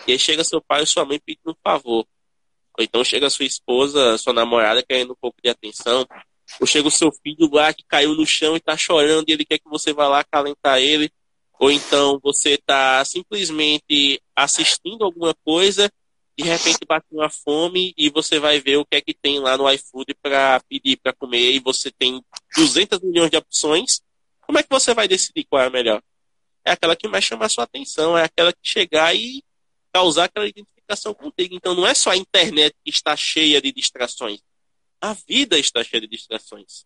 [0.07, 2.07] e aí chega seu pai ou sua mãe pedindo um favor.
[2.77, 6.07] Ou então chega sua esposa, sua namorada querendo um pouco de atenção.
[6.59, 9.45] Ou chega o seu filho lá que caiu no chão e está chorando e ele
[9.45, 11.11] quer que você vá lá acalentar ele.
[11.59, 15.89] Ou então você está simplesmente assistindo alguma coisa
[16.37, 19.55] de repente bate uma fome e você vai ver o que é que tem lá
[19.57, 22.23] no iFood para pedir para comer e você tem
[22.55, 24.01] 200 milhões de opções,
[24.41, 26.01] como é que você vai decidir qual é a melhor?
[26.65, 29.43] É aquela que mais chama a sua atenção, é aquela que chegar e
[29.93, 31.55] causar aquela identificação contigo.
[31.55, 34.39] Então não é só a internet que está cheia de distrações.
[35.03, 36.85] A vida está cheia de distrações.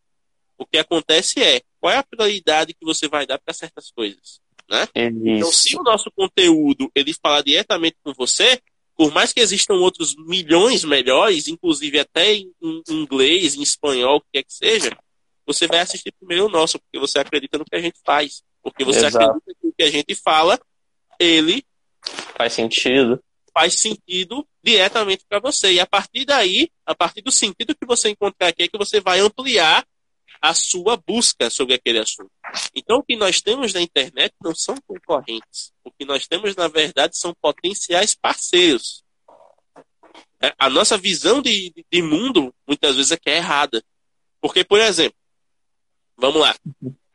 [0.57, 4.41] O que acontece é, qual é a prioridade que você vai dar para certas coisas?
[4.68, 4.88] Né?
[4.95, 8.59] Então, se o nosso conteúdo ele fala diretamente com você,
[8.95, 12.51] por mais que existam outros milhões melhores, inclusive até em
[12.89, 14.97] inglês, em espanhol, o que quer que seja,
[15.45, 18.41] você vai assistir primeiro o nosso, porque você acredita no que a gente faz.
[18.63, 19.18] Porque você Exato.
[19.18, 20.59] acredita que o que a gente fala,
[21.20, 21.63] ele
[22.36, 23.24] faz sentido.
[23.58, 25.74] Faz sentido diretamente para você.
[25.74, 29.01] E a partir daí, a partir do sentido que você encontrar aqui, é que você
[29.01, 29.84] vai ampliar
[30.39, 32.30] a sua busca sobre aquele assunto.
[32.76, 35.74] Então, o que nós temos na internet não são concorrentes.
[35.84, 39.03] O que nós temos, na verdade, são potenciais parceiros.
[40.39, 43.84] É, a nossa visão de, de mundo, muitas vezes, é que é errada.
[44.39, 45.18] Porque, por exemplo,
[46.16, 46.55] vamos lá.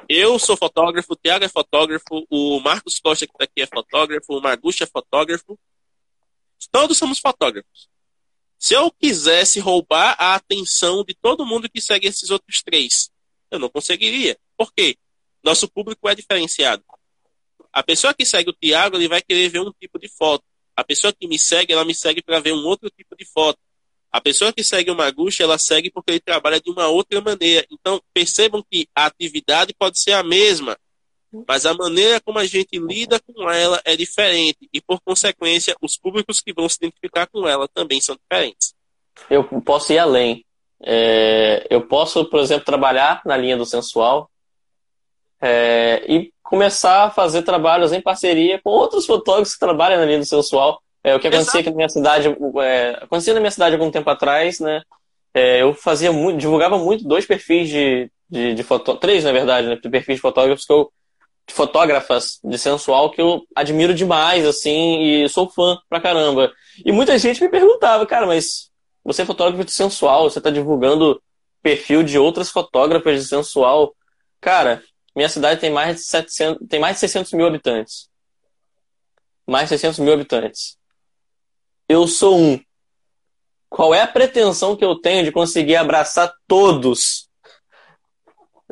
[0.08, 4.36] Eu sou fotógrafo, o Thiago é fotógrafo, o Marcos Costa, que está aqui, é fotógrafo,
[4.36, 5.56] o Margucha é fotógrafo.
[6.70, 7.88] Todos somos fotógrafos.
[8.58, 13.10] Se eu quisesse roubar a atenção de todo mundo que segue esses outros três,
[13.50, 14.38] eu não conseguiria.
[14.56, 14.96] Por quê?
[15.42, 16.84] Nosso público é diferenciado.
[17.72, 20.44] A pessoa que segue o Tiago, ele vai querer ver um tipo de foto.
[20.76, 23.58] A pessoa que me segue, ela me segue para ver um outro tipo de foto.
[24.12, 27.66] A pessoa que segue o Maguchi, ela segue porque ele trabalha de uma outra maneira.
[27.70, 30.78] Então, percebam que a atividade pode ser a mesma,
[31.48, 34.68] mas a maneira como a gente lida com ela é diferente.
[34.72, 38.74] E, por consequência, os públicos que vão se identificar com ela também são diferentes.
[39.30, 40.44] Eu posso ir além.
[40.84, 44.28] É, eu posso, por exemplo, trabalhar na linha do sensual
[45.40, 50.18] é, e começar a fazer trabalhos em parceria com outros fotógrafos que trabalham na linha
[50.18, 50.82] do sensual.
[51.04, 52.28] É, o que acontecia aqui na minha cidade,
[52.62, 54.82] é, acontecia na minha cidade algum tempo atrás, né?
[55.34, 59.66] É, eu fazia muito, divulgava muito dois perfis de, de, de foto, três na verdade,
[59.66, 60.92] né, perfis de fotógrafos que eu
[61.50, 66.52] fotógrafas de sensual que eu admiro demais, assim, e sou fã pra caramba.
[66.84, 68.70] E muita gente me perguntava, cara, mas
[69.04, 71.20] você é fotógrafo de sensual, você está divulgando
[71.62, 73.94] perfil de outras fotógrafas de sensual.
[74.40, 74.82] Cara,
[75.14, 78.08] minha cidade tem mais de 700, tem mais de 600 mil habitantes.
[79.46, 80.78] Mais de 600 mil habitantes.
[81.88, 82.60] Eu sou um.
[83.68, 87.28] Qual é a pretensão que eu tenho de conseguir abraçar todos?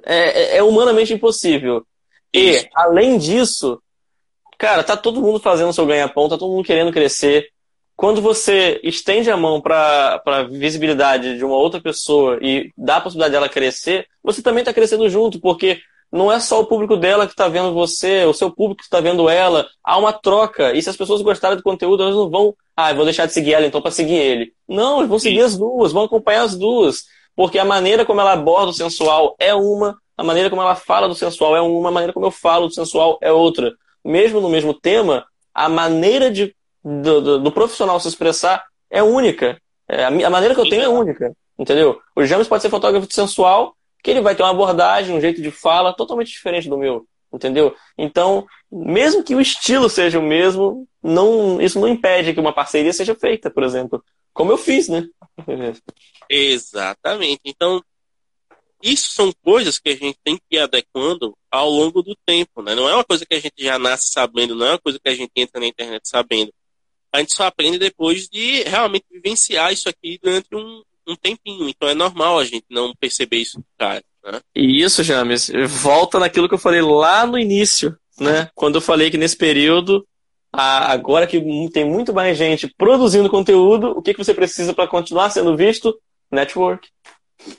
[0.04, 1.86] É, é, é humanamente impossível.
[2.34, 3.82] E, além disso,
[4.58, 7.50] cara, tá todo mundo fazendo seu ganha-pão, tá todo mundo querendo crescer
[8.00, 13.00] quando você estende a mão para a visibilidade de uma outra pessoa e dá a
[13.02, 15.78] possibilidade dela crescer, você também está crescendo junto, porque
[16.10, 19.02] não é só o público dela que está vendo você, o seu público que está
[19.02, 19.68] vendo ela.
[19.84, 20.72] Há uma troca.
[20.72, 23.52] E se as pessoas gostarem do conteúdo, elas não vão, ah, vou deixar de seguir
[23.52, 24.54] ela então para seguir ele.
[24.66, 27.04] Não, eles vão seguir as duas, vão acompanhar as duas.
[27.36, 31.08] Porque a maneira como ela aborda o sensual é uma, a maneira como ela fala
[31.08, 33.72] do sensual é uma, a maneira como eu falo do sensual é outra.
[34.04, 36.54] Mesmo no mesmo tema, a maneira de
[36.84, 39.58] do, do, do profissional se expressar é única.
[39.88, 41.98] É, a, a, maneira que eu tenho é única, entendeu?
[42.14, 45.50] O James pode ser fotógrafo sensual, que ele vai ter uma abordagem, um jeito de
[45.50, 47.74] fala totalmente diferente do meu, entendeu?
[47.96, 52.92] Então, mesmo que o estilo seja o mesmo, não, isso não impede que uma parceria
[52.92, 54.04] seja feita, por exemplo.
[54.34, 55.06] Como eu fiz, né?
[56.28, 57.40] Exatamente.
[57.42, 57.82] Então,
[58.82, 62.74] isso são coisas que a gente tem que ir adequando ao longo do tempo, né?
[62.74, 65.08] Não é uma coisa que a gente já nasce sabendo, não é uma coisa que
[65.08, 66.52] a gente entra na internet sabendo
[67.12, 71.68] a gente só aprende depois de realmente vivenciar isso aqui durante um, um tempinho.
[71.68, 74.02] Então é normal a gente não perceber isso cara.
[74.24, 74.40] Né?
[74.54, 78.50] E isso, James, volta naquilo que eu falei lá no início, né?
[78.54, 80.06] Quando eu falei que nesse período
[80.52, 81.40] agora que
[81.72, 85.96] tem muito mais gente produzindo conteúdo, o que, que você precisa para continuar sendo visto?
[86.30, 86.88] Network.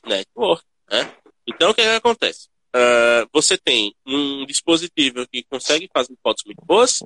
[0.05, 0.63] Network.
[0.91, 1.11] Né?
[1.47, 2.49] Então, o que, que acontece?
[2.75, 7.01] Uh, você tem um dispositivo que consegue fazer fotos muito boas,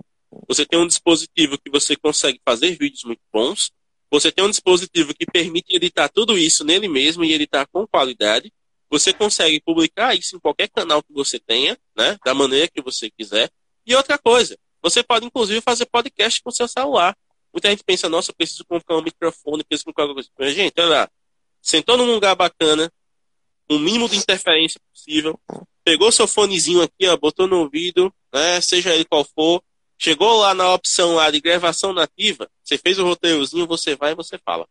[0.48, 3.72] você tem um dispositivo que você consegue fazer vídeos muito bons,
[4.12, 8.52] você tem um dispositivo que permite editar tudo isso nele mesmo e editar com qualidade.
[8.90, 12.18] Você consegue publicar isso em qualquer canal que você tenha, né?
[12.24, 13.50] Da maneira que você quiser.
[13.86, 17.18] E outra coisa, você pode inclusive fazer podcast com seu celular.
[17.52, 20.30] Muita gente pensa, nossa, eu preciso comprar um microfone, preciso comprar alguma coisa.
[20.38, 21.10] Mas, gente, olha lá.
[21.62, 22.92] Sentou num lugar bacana,
[23.70, 25.40] o mínimo de interferência possível,
[25.84, 28.62] pegou seu fonezinho aqui, ó, botou no ouvido, né?
[28.62, 29.64] Seja ele qual for,
[29.98, 34.16] Chegou lá na opção lá de gravação nativa, você fez o roteirozinho, você vai e
[34.16, 34.68] você fala.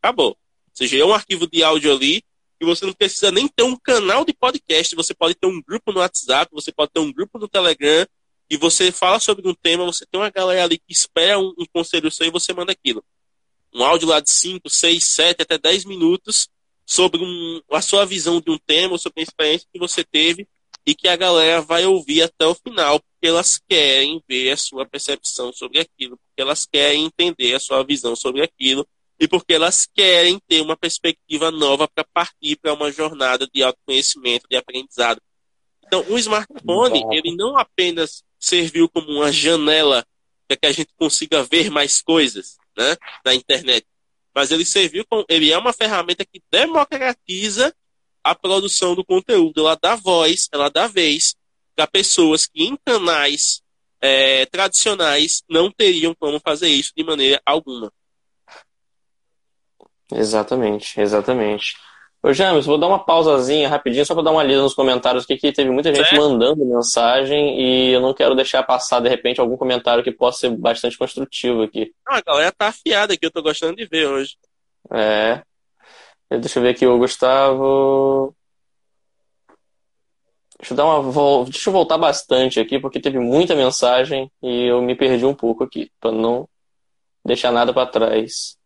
[0.00, 0.36] Acabou.
[0.72, 2.22] Você gerou um arquivo de áudio ali
[2.60, 5.92] e você não precisa nem ter um canal de podcast, você pode ter um grupo
[5.92, 8.06] no WhatsApp, você pode ter um grupo no Telegram
[8.48, 11.66] e você fala sobre um tema, você tem uma galera ali que espera um, um
[11.72, 13.04] conselho seu e você manda aquilo.
[13.74, 16.48] Um áudio lá de 5, 6, 7, até 10 minutos
[16.86, 20.46] sobre um, a sua visão de um tema, sobre a experiência que você teve
[20.86, 24.86] e que a galera vai ouvir até o final, porque elas querem ver a sua
[24.86, 28.86] percepção sobre aquilo, porque elas querem entender a sua visão sobre aquilo
[29.18, 34.46] e porque elas querem ter uma perspectiva nova para partir para uma jornada de autoconhecimento,
[34.48, 35.20] de aprendizado.
[35.84, 40.06] Então, o smartphone, ele não apenas serviu como uma janela
[40.46, 43.84] para que a gente consiga ver mais coisas né, na internet,
[44.36, 47.74] mas ele serviu como, ele é uma ferramenta que democratiza
[48.22, 49.60] a produção do conteúdo.
[49.60, 51.34] Ela dá voz, ela dá vez
[51.74, 53.62] para pessoas que em canais
[53.98, 57.90] é, tradicionais não teriam como fazer isso de maneira alguma.
[60.12, 61.74] Exatamente, exatamente.
[62.26, 65.36] Ô James, vou dar uma pausazinha rapidinho só para dar uma lida nos comentários aqui,
[65.36, 69.56] que teve muita gente mandando mensagem e eu não quero deixar passar de repente algum
[69.56, 71.94] comentário que possa ser bastante construtivo aqui.
[72.04, 74.36] Ah, a galera tá afiada aqui, eu tô gostando de ver hoje.
[74.92, 75.40] É,
[76.28, 78.34] Deixa eu ver aqui o Gustavo.
[80.58, 84.82] Deixa eu dar uma deixa eu voltar bastante aqui porque teve muita mensagem e eu
[84.82, 86.48] me perdi um pouco aqui para não
[87.24, 88.56] deixar nada para trás.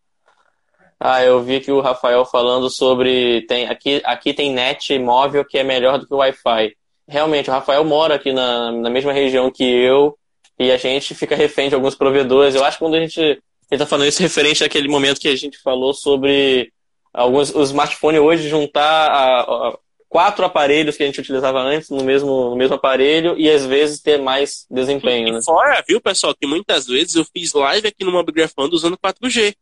[1.02, 5.56] Ah, eu vi aqui o Rafael falando sobre tem aqui aqui tem net móvel que
[5.56, 6.76] é melhor do que o Wi-Fi.
[7.08, 10.14] Realmente, o Rafael mora aqui na, na mesma região que eu
[10.58, 12.54] e a gente fica refém de alguns provedores.
[12.54, 15.36] Eu acho que quando a gente ele tá falando isso referente àquele momento que a
[15.36, 16.70] gente falou sobre
[17.14, 22.04] alguns o smartphone hoje juntar a, a, quatro aparelhos que a gente utilizava antes no
[22.04, 25.28] mesmo, no mesmo aparelho e às vezes ter mais desempenho.
[25.28, 25.40] E né?
[25.42, 29.54] fora, viu, pessoal, que muitas vezes eu fiz live aqui no Mobgrafando usando 4G.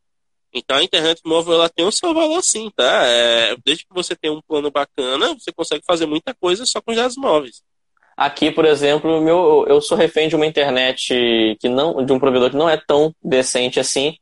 [0.53, 3.07] Então a internet móvel ela tem o seu valor sim, tá?
[3.07, 6.95] É, desde que você tenha um plano bacana, você consegue fazer muita coisa só com
[6.95, 7.63] dados móveis.
[8.17, 12.51] Aqui, por exemplo, meu, eu sou refém de uma internet que não, de um provedor
[12.51, 14.17] que não é tão decente assim.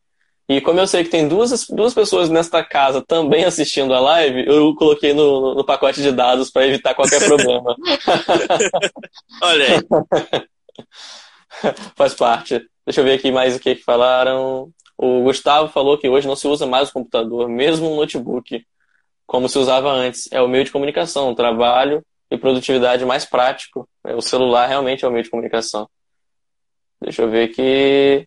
[0.49, 4.47] E como eu sei que tem duas, duas pessoas nesta casa também assistindo a live,
[4.47, 7.75] eu coloquei no, no pacote de dados para evitar qualquer problema.
[9.43, 10.45] Olha aí.
[11.97, 12.61] Faz parte.
[12.85, 14.71] Deixa eu ver aqui mais o que, que falaram.
[14.99, 18.65] O Gustavo falou que hoje não se usa mais o computador, mesmo um notebook,
[19.27, 20.29] como se usava antes.
[20.33, 23.89] É o meio de comunicação, trabalho e produtividade mais prático.
[24.05, 25.89] O celular realmente é o meio de comunicação.
[27.01, 28.27] Deixa eu ver aqui.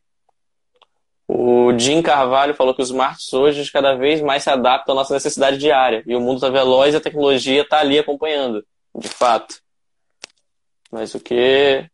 [1.28, 5.14] O Jim Carvalho falou que os smarts hoje cada vez mais se adaptam à nossa
[5.14, 6.04] necessidade diária.
[6.06, 8.66] E o mundo está veloz e a tecnologia está ali acompanhando,
[8.96, 9.60] de fato.
[10.92, 11.88] Mas o que.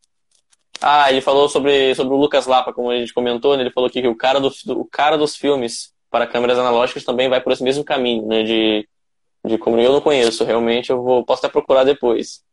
[0.88, 3.64] Ah, ele falou sobre, sobre o Lucas Lapa, como a gente comentou, né?
[3.64, 7.42] ele falou que o cara, do, o cara dos filmes para câmeras analógicas também vai
[7.42, 8.44] por esse mesmo caminho, né?
[8.44, 8.88] De,
[9.44, 12.44] de como eu não conheço, realmente eu vou, posso até procurar depois.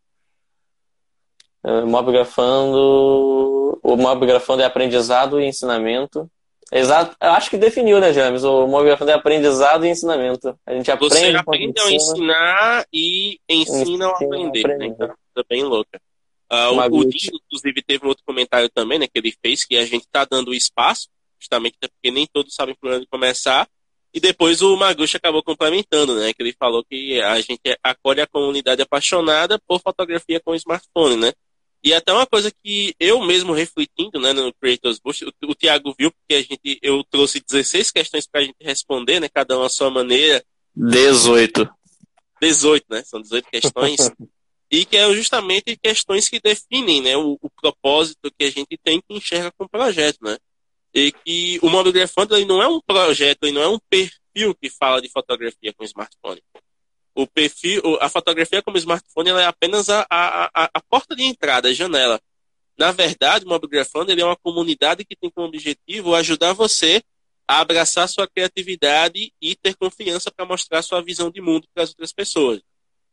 [1.62, 3.78] Uh, mobgrafando.
[3.82, 6.26] O mobgrafando é aprendizado e ensinamento.
[6.72, 7.14] Exato.
[7.20, 8.44] Eu acho que definiu, né, James?
[8.44, 10.58] O movimento é aprendizado e ensinamento.
[10.64, 11.14] A gente aprende.
[11.14, 14.78] Você aprende a ensinar e ensina, a aprender.
[14.78, 14.86] Né?
[14.86, 16.00] Então, é bem louca.
[16.52, 19.76] Uh, o, o Dinho, inclusive, teve um outro comentário também, né, que ele fez, que
[19.76, 21.08] a gente está dando espaço,
[21.40, 23.66] justamente porque nem todos sabem por onde começar.
[24.14, 26.34] E depois o Maguchi acabou complementando, né?
[26.34, 31.32] Que ele falou que a gente acolhe a comunidade apaixonada por fotografia com smartphone, né?
[31.82, 35.94] E até uma coisa que eu mesmo refletindo né, no Creators Boost, o, o Thiago
[35.98, 39.66] viu, porque a gente, eu trouxe 16 questões para a gente responder, né, cada uma
[39.66, 40.44] à sua maneira.
[40.76, 41.68] 18.
[42.40, 43.02] 18, né?
[43.04, 44.10] São 18 questões.
[44.72, 49.00] e que é justamente questões que definem né, o, o, propósito que a gente tem
[49.00, 50.36] que enxerga com o projeto, né?
[50.94, 54.54] E que o Modo Grafante ele não é um projeto, ele não é um perfil
[54.54, 56.42] que fala de fotografia com smartphone
[57.14, 61.72] o perfil, a fotografia como smartphone é apenas a, a, a, porta de entrada, a
[61.72, 62.20] janela.
[62.78, 67.02] Na verdade, o Mobgrafando ele é uma comunidade que tem como objetivo ajudar você
[67.46, 71.90] a abraçar sua criatividade e ter confiança para mostrar sua visão de mundo para as
[71.90, 72.60] outras pessoas.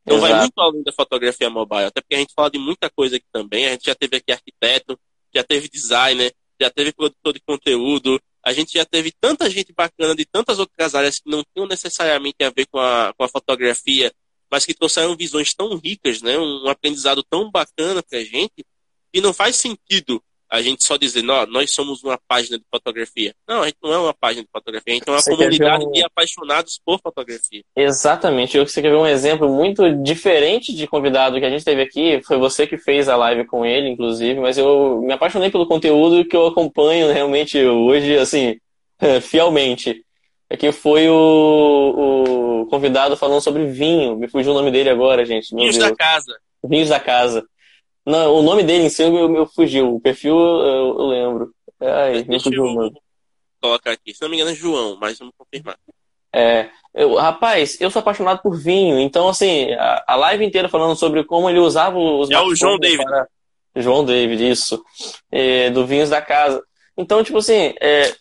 [0.09, 0.33] Então Exato.
[0.33, 3.25] vai muito além da fotografia mobile, até porque a gente fala de muita coisa aqui
[3.31, 3.67] também.
[3.67, 4.99] A gente já teve aqui arquiteto,
[5.33, 10.15] já teve designer, já teve produtor de conteúdo, a gente já teve tanta gente bacana
[10.15, 14.11] de tantas outras áreas que não tinham necessariamente a ver com a, com a fotografia,
[14.49, 16.39] mas que trouxeram visões tão ricas, né?
[16.39, 18.65] um aprendizado tão bacana para a gente,
[19.13, 23.35] que não faz sentido a gente só dizer, nós, nós somos uma página de fotografia.
[23.47, 25.85] Não, a gente não é uma página de fotografia, a gente é uma você comunidade
[25.85, 25.91] um...
[25.91, 27.61] de apaixonados por fotografia.
[27.75, 28.57] Exatamente.
[28.57, 32.21] Eu você quer ver um exemplo muito diferente de convidado que a gente teve aqui,
[32.23, 36.25] foi você que fez a live com ele, inclusive, mas eu me apaixonei pelo conteúdo
[36.25, 38.57] que eu acompanho realmente hoje, assim,
[39.21, 40.03] fielmente.
[40.51, 44.15] É que foi o, o convidado falando sobre vinho.
[44.15, 45.53] Me fugiu o nome dele agora, gente.
[45.55, 46.35] Vinhos da casa.
[46.63, 47.45] Vinhos da casa.
[48.09, 49.95] Não, o nome dele em si eu, fugiu.
[49.95, 51.53] O perfil eu, eu lembro.
[51.79, 52.65] Ai, me fugiu.
[53.61, 54.15] Colocar aqui.
[54.15, 55.77] Se não me engano é João, mas vamos confirmar.
[56.33, 56.69] É.
[56.91, 58.99] Eu, rapaz, eu sou apaixonado por vinho.
[58.99, 62.31] Então, assim, a, a live inteira falando sobre como ele usava os.
[62.31, 63.03] É o João David.
[63.03, 63.27] Para...
[63.75, 64.83] João David, isso.
[65.31, 66.63] É, do Vinhos da Casa.
[66.97, 68.11] Então, tipo assim, é,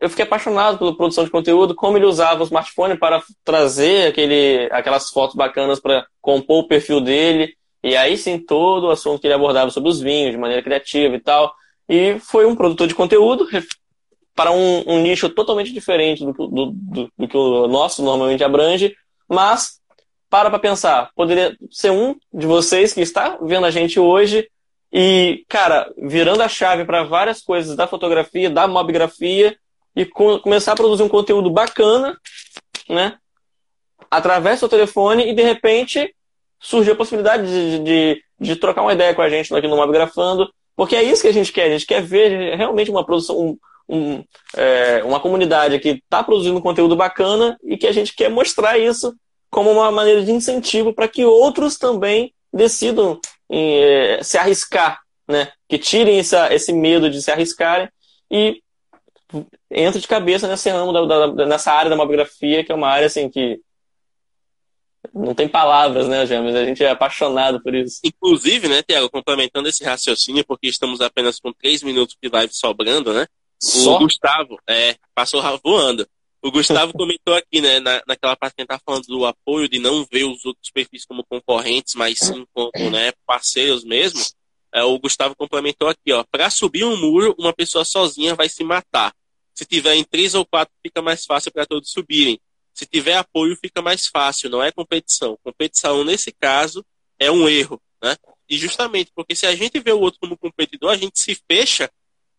[0.00, 4.68] eu fiquei apaixonado pela produção de conteúdo, como ele usava o smartphone para trazer aquele,
[4.70, 7.56] aquelas fotos bacanas para compor o perfil dele.
[7.82, 11.16] E aí sim, todo o assunto que ele abordava sobre os vinhos, de maneira criativa
[11.16, 11.52] e tal.
[11.88, 13.48] E foi um produtor de conteúdo
[14.34, 18.94] para um, um nicho totalmente diferente do, do, do, do, que o nosso normalmente abrange,
[19.28, 19.80] mas
[20.30, 24.48] para para pensar, poderia ser um de vocês que está vendo a gente hoje
[24.90, 29.56] e, cara, virando a chave para várias coisas da fotografia, da mobigrafia
[29.94, 32.18] e com, começar a produzir um conteúdo bacana,
[32.88, 33.18] né?
[34.10, 36.14] Através do seu telefone e de repente
[36.62, 40.48] surgiu a possibilidade de, de, de, trocar uma ideia com a gente aqui no Mobgrafando,
[40.76, 41.64] porque é isso que a gente quer.
[41.64, 43.58] A gente quer ver realmente uma produção, um,
[43.88, 44.24] um,
[44.56, 49.14] é, uma comunidade que está produzindo conteúdo bacana e que a gente quer mostrar isso
[49.50, 55.48] como uma maneira de incentivo para que outros também decidam em, é, se arriscar, né?
[55.68, 57.88] Que tirem essa, esse medo de se arriscarem
[58.30, 58.62] e
[59.70, 63.06] entre de cabeça nesse ramo da, da, nessa área da mobografia, que é uma área
[63.06, 63.60] assim que
[65.14, 66.54] não tem palavras, né, James?
[66.54, 68.00] A gente é apaixonado por isso.
[68.04, 73.12] Inclusive, né, Tiago, complementando esse raciocínio, porque estamos apenas com três minutos de live sobrando,
[73.12, 73.26] né?
[73.60, 73.96] Só?
[73.96, 76.06] O Gustavo, é, passou voando.
[76.42, 79.68] O Gustavo comentou aqui, né, na, naquela parte que a gente tá falando do apoio,
[79.68, 84.20] de não ver os outros perfis como concorrentes, mas sim como, né, parceiros mesmo.
[84.74, 88.64] É, o Gustavo complementou aqui, ó, para subir um muro, uma pessoa sozinha vai se
[88.64, 89.14] matar.
[89.54, 92.40] Se tiver em três ou quatro, fica mais fácil para todos subirem.
[92.74, 95.38] Se tiver apoio, fica mais fácil, não é competição.
[95.42, 96.84] Competição, nesse caso,
[97.18, 97.80] é um erro.
[98.02, 98.16] Né?
[98.48, 101.90] E justamente porque se a gente vê o outro como competidor, a gente se fecha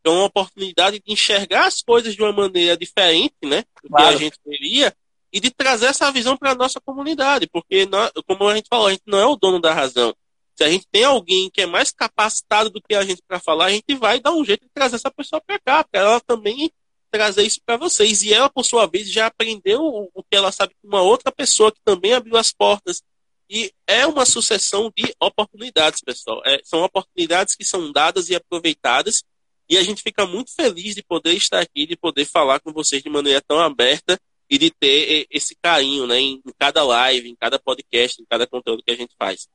[0.04, 4.10] com uma oportunidade de enxergar as coisas de uma maneira diferente né, do claro.
[4.10, 4.94] que a gente teria
[5.32, 7.48] e de trazer essa visão para a nossa comunidade.
[7.48, 10.14] Porque, nós, como a gente falou, a gente não é o dono da razão.
[10.56, 13.66] Se a gente tem alguém que é mais capacitado do que a gente para falar,
[13.66, 16.72] a gente vai dar um jeito de trazer essa pessoa para cá, para ela também
[17.14, 18.24] trazer isso para vocês.
[18.24, 21.72] E ela, por sua vez, já aprendeu o que ela sabe com uma outra pessoa
[21.72, 23.04] que também abriu as portas.
[23.48, 26.42] E é uma sucessão de oportunidades, pessoal.
[26.44, 29.24] É, são oportunidades que são dadas e aproveitadas.
[29.70, 33.04] E a gente fica muito feliz de poder estar aqui, de poder falar com vocês
[33.04, 37.60] de maneira tão aberta e de ter esse carinho né, em cada live, em cada
[37.60, 39.48] podcast, em cada conteúdo que a gente faz.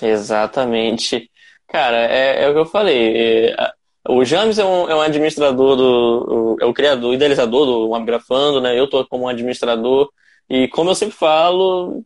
[0.00, 1.30] Exatamente.
[1.66, 3.16] Cara, é, é o que eu falei.
[3.16, 3.72] É,
[4.08, 6.56] o James é um, é um administrador do.
[6.60, 8.78] é o criador, idealizador do Webgrafando, né?
[8.78, 10.10] Eu estou como administrador.
[10.48, 12.04] E como eu sempre falo,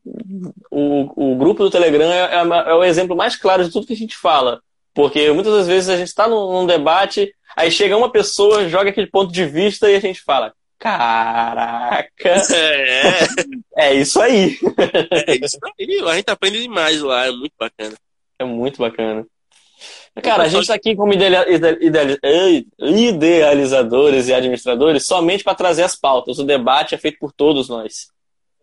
[0.70, 3.92] o, o grupo do Telegram é, é, é, o exemplo mais claro de tudo que
[3.92, 4.62] a gente fala.
[4.94, 8.90] Porque muitas das vezes a gente está num, num, debate, aí chega uma pessoa, joga
[8.90, 12.08] aquele ponto de vista e a gente fala: Caraca!
[12.54, 13.26] É,
[13.76, 14.58] é isso aí.
[15.28, 16.02] É isso aí.
[16.08, 17.94] A gente aprende demais lá, é muito bacana.
[18.38, 19.26] É muito bacana.
[20.22, 21.12] Cara, a gente está aqui como
[22.80, 26.38] idealizadores e administradores somente para trazer as pautas.
[26.38, 28.08] O debate é feito por todos nós.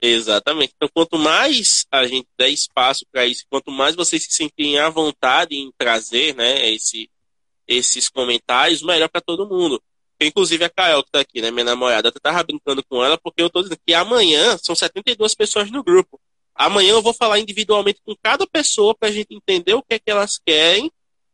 [0.02, 0.74] Exatamente.
[0.76, 4.90] Então, quanto mais a gente der espaço para isso, quanto mais vocês se sentirem à
[4.90, 7.10] vontade em trazer né, esse,
[7.68, 9.82] esses comentários, melhor para todo mundo.
[10.22, 13.42] Inclusive a Kael, que está aqui, né, minha namorada, eu estava brincando com ela, porque
[13.42, 16.20] eu estou dizendo que amanhã são 72 pessoas no grupo.
[16.54, 20.00] Amanhã eu vou falar individualmente com cada pessoa para a gente entender o que é
[20.00, 20.92] que elas querem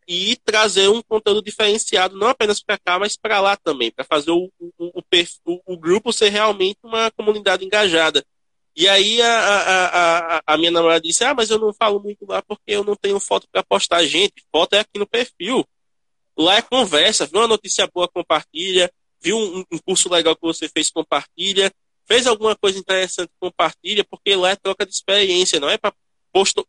[0.08, 4.32] e trazer um conteúdo diferenciado, não apenas para cá, mas para lá também, para fazer
[4.32, 4.92] o, o,
[5.48, 8.24] o, o, grupo ser realmente uma comunidade engajada.
[8.76, 9.86] E aí a, a,
[10.38, 12.96] a, a, minha namorada disse: Ah, mas eu não falo muito lá porque eu não
[12.96, 14.04] tenho foto para postar.
[14.06, 15.64] Gente, foto é aqui no perfil.
[16.38, 18.92] Lá é conversa, viu uma notícia boa, compartilha,
[19.22, 21.72] viu um, um curso legal que você fez, compartilha,
[22.08, 25.94] fez alguma coisa interessante, compartilha, porque lá é troca de experiência, não é para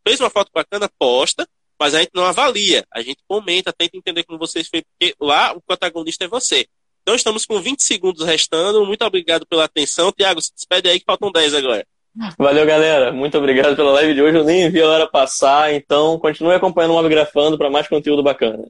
[0.07, 1.47] fez uma foto bacana, posta,
[1.79, 5.53] mas a gente não avalia, a gente comenta, tenta entender como vocês fez, porque lá
[5.53, 6.65] o protagonista é você.
[7.01, 8.85] Então estamos com 20 segundos restando.
[8.85, 10.11] Muito obrigado pela atenção.
[10.11, 11.85] Tiago, se despede aí que faltam 10 agora.
[12.37, 13.11] Valeu, galera.
[13.11, 14.37] Muito obrigado pela live de hoje.
[14.37, 18.63] Eu nem vi a hora passar, então continue acompanhando o Mobgrafando para mais conteúdo bacana.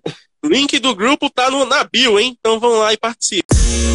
[0.44, 2.36] Link do grupo tá no, na bio, hein?
[2.38, 3.95] Então vão lá e participem.